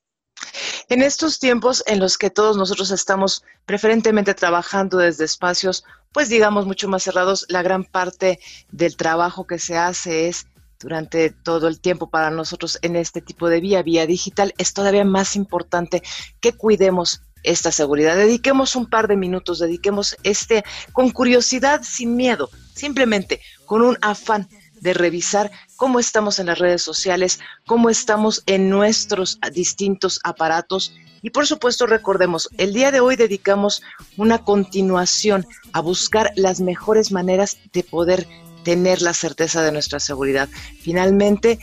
En 0.88 1.02
estos 1.02 1.38
tiempos 1.38 1.82
en 1.86 1.98
los 1.98 2.18
que 2.18 2.30
todos 2.30 2.56
nosotros 2.56 2.90
estamos 2.90 3.42
preferentemente 3.64 4.34
trabajando 4.34 4.98
desde 4.98 5.24
espacios, 5.24 5.84
pues 6.12 6.28
digamos, 6.28 6.66
mucho 6.66 6.88
más 6.88 7.02
cerrados, 7.02 7.46
la 7.48 7.62
gran 7.62 7.84
parte 7.84 8.38
del 8.70 8.96
trabajo 8.96 9.46
que 9.46 9.58
se 9.58 9.78
hace 9.78 10.28
es 10.28 10.46
durante 10.78 11.30
todo 11.30 11.68
el 11.68 11.80
tiempo 11.80 12.10
para 12.10 12.30
nosotros 12.30 12.78
en 12.82 12.96
este 12.96 13.22
tipo 13.22 13.48
de 13.48 13.60
vía, 13.60 13.82
vía 13.82 14.06
digital, 14.06 14.52
es 14.58 14.74
todavía 14.74 15.04
más 15.04 15.36
importante 15.36 16.02
que 16.40 16.52
cuidemos 16.52 17.22
esta 17.42 17.72
seguridad. 17.72 18.16
Dediquemos 18.16 18.76
un 18.76 18.86
par 18.86 19.08
de 19.08 19.16
minutos, 19.16 19.58
dediquemos 19.60 20.16
este 20.22 20.64
con 20.92 21.10
curiosidad, 21.10 21.82
sin 21.82 22.16
miedo, 22.16 22.50
simplemente 22.74 23.40
con 23.64 23.82
un 23.82 23.96
afán 24.02 24.48
de 24.84 24.92
revisar 24.92 25.50
cómo 25.76 25.98
estamos 25.98 26.38
en 26.38 26.46
las 26.46 26.58
redes 26.58 26.82
sociales, 26.82 27.40
cómo 27.66 27.88
estamos 27.88 28.42
en 28.44 28.68
nuestros 28.68 29.40
distintos 29.52 30.20
aparatos. 30.22 30.94
Y 31.22 31.30
por 31.30 31.46
supuesto, 31.46 31.86
recordemos, 31.86 32.50
el 32.58 32.74
día 32.74 32.90
de 32.90 33.00
hoy 33.00 33.16
dedicamos 33.16 33.82
una 34.18 34.44
continuación 34.44 35.46
a 35.72 35.80
buscar 35.80 36.32
las 36.36 36.60
mejores 36.60 37.12
maneras 37.12 37.56
de 37.72 37.82
poder 37.82 38.28
tener 38.62 39.00
la 39.00 39.14
certeza 39.14 39.62
de 39.62 39.72
nuestra 39.72 40.00
seguridad. 40.00 40.50
Finalmente, 40.82 41.58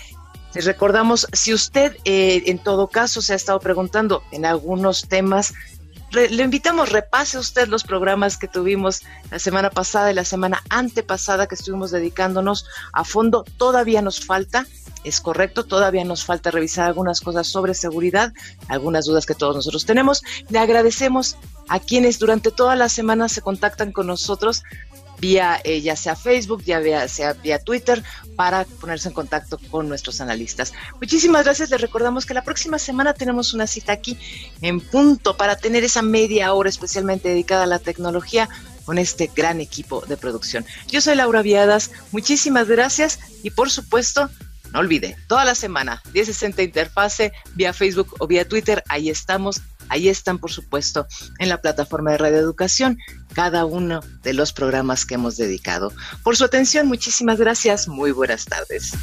recordamos, 0.56 1.28
si 1.32 1.54
usted 1.54 1.96
eh, 2.06 2.42
en 2.48 2.58
todo 2.58 2.88
caso 2.88 3.22
se 3.22 3.34
ha 3.34 3.36
estado 3.36 3.60
preguntando 3.60 4.24
en 4.32 4.48
algunos 4.48 5.08
temas 5.08 5.54
le 6.12 6.44
invitamos, 6.44 6.90
repase 6.90 7.38
usted 7.38 7.68
los 7.68 7.84
programas 7.84 8.38
que 8.38 8.48
tuvimos 8.48 9.02
la 9.30 9.40
semana 9.40 9.70
pasada 9.70 10.12
y 10.12 10.14
la 10.14 10.26
semana 10.26 10.62
antepasada 10.70 11.48
que 11.48 11.56
estuvimos 11.56 11.92
dedicándonos 11.92 12.66
a 12.92 13.04
fondo. 13.06 13.46
Todavía 13.58 14.02
nos 14.02 14.26
falta, 14.26 14.66
es 15.04 15.22
correcto, 15.22 15.64
todavía 15.66 16.04
nos 16.04 16.26
falta 16.26 16.52
revisar 16.52 16.88
algunas 16.88 17.22
cosas 17.22 17.48
sobre 17.48 17.74
seguridad, 17.74 18.34
algunas 18.68 19.06
dudas 19.06 19.26
que 19.26 19.36
todos 19.36 19.56
nosotros 19.56 19.86
tenemos. 19.86 20.22
Le 20.50 20.60
agradecemos 20.60 21.38
a 21.70 21.80
quienes 21.80 22.20
durante 22.20 22.52
toda 22.52 22.76
la 22.76 22.90
semana 22.90 23.30
se 23.30 23.42
contactan 23.42 23.92
con 23.92 24.08
nosotros 24.08 24.64
vía 25.22 25.62
eh, 25.64 25.82
ya 25.82 25.96
sea 25.96 26.16
Facebook, 26.16 26.64
ya 26.66 27.08
sea 27.08 27.34
vía 27.34 27.60
Twitter, 27.60 28.04
para 28.36 28.66
ponerse 28.66 29.08
en 29.08 29.14
contacto 29.14 29.60
con 29.70 29.88
nuestros 29.88 30.20
analistas. 30.20 30.74
Muchísimas 31.00 31.46
gracias. 31.46 31.70
Les 31.70 31.80
recordamos 31.80 32.26
que 32.26 32.34
la 32.34 32.44
próxima 32.44 32.80
semana 32.80 33.14
tenemos 33.14 33.54
una 33.54 33.68
cita 33.68 33.94
aquí 33.94 34.18
en 34.62 34.82
punto 34.82 35.38
para 35.38 35.56
tener 35.56 35.84
esa 35.84 36.02
media 36.02 36.54
hora 36.54 36.70
especialmente 36.70 37.30
dedicada 37.30 37.64
a 37.64 37.68
la 37.68 37.80
tecnología 37.80 38.50
con 38.84 38.98
este 38.98 39.30
gran 39.34 39.62
equipo 39.62 40.02
de 40.08 40.18
producción. 40.18 40.66
Yo 40.88 41.02
soy 41.02 41.16
Laura 41.16 41.44
Viadas, 41.44 41.92
muchísimas 42.12 42.68
gracias 42.68 43.20
y 43.44 43.52
por 43.52 43.70
supuesto, 43.70 44.28
no 44.74 44.80
olvide, 44.80 45.16
toda 45.28 45.46
la 45.46 45.54
semana, 45.54 46.02
1060 46.14 46.64
Interfase, 46.64 47.32
vía 47.54 47.74
Facebook 47.74 48.16
o 48.18 48.26
vía 48.26 48.48
Twitter, 48.48 48.84
ahí 48.88 49.12
estamos 49.12 49.62
Ahí 49.92 50.08
están, 50.08 50.40
por 50.40 50.52
supuesto, 50.52 51.06
en 51.38 51.50
la 51.50 51.62
plataforma 51.62 52.12
de 52.12 52.18
Radio 52.18 52.38
Educación, 52.38 52.98
cada 53.34 53.66
uno 53.66 54.00
de 54.24 54.34
los 54.34 54.54
programas 54.54 55.06
que 55.06 55.16
hemos 55.16 55.36
dedicado. 55.36 55.92
Por 56.24 56.38
su 56.38 56.46
atención, 56.46 56.88
muchísimas 56.88 57.38
gracias. 57.38 57.90
Muy 57.90 58.12
buenas 58.12 58.46
tardes. 58.46 58.94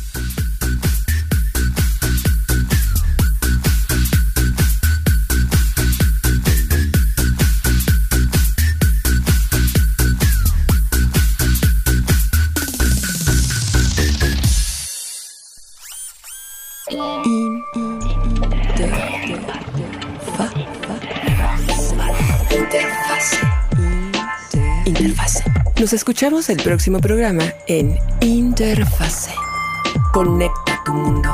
Nos 25.88 25.94
escuchamos 25.94 26.51
el 26.51 26.62
próximo 26.62 27.01
programa 27.01 27.44
en 27.66 27.96
Interfase. 28.20 29.33
Conecta 30.12 30.83
tu 30.85 30.92
mundo. 30.92 31.31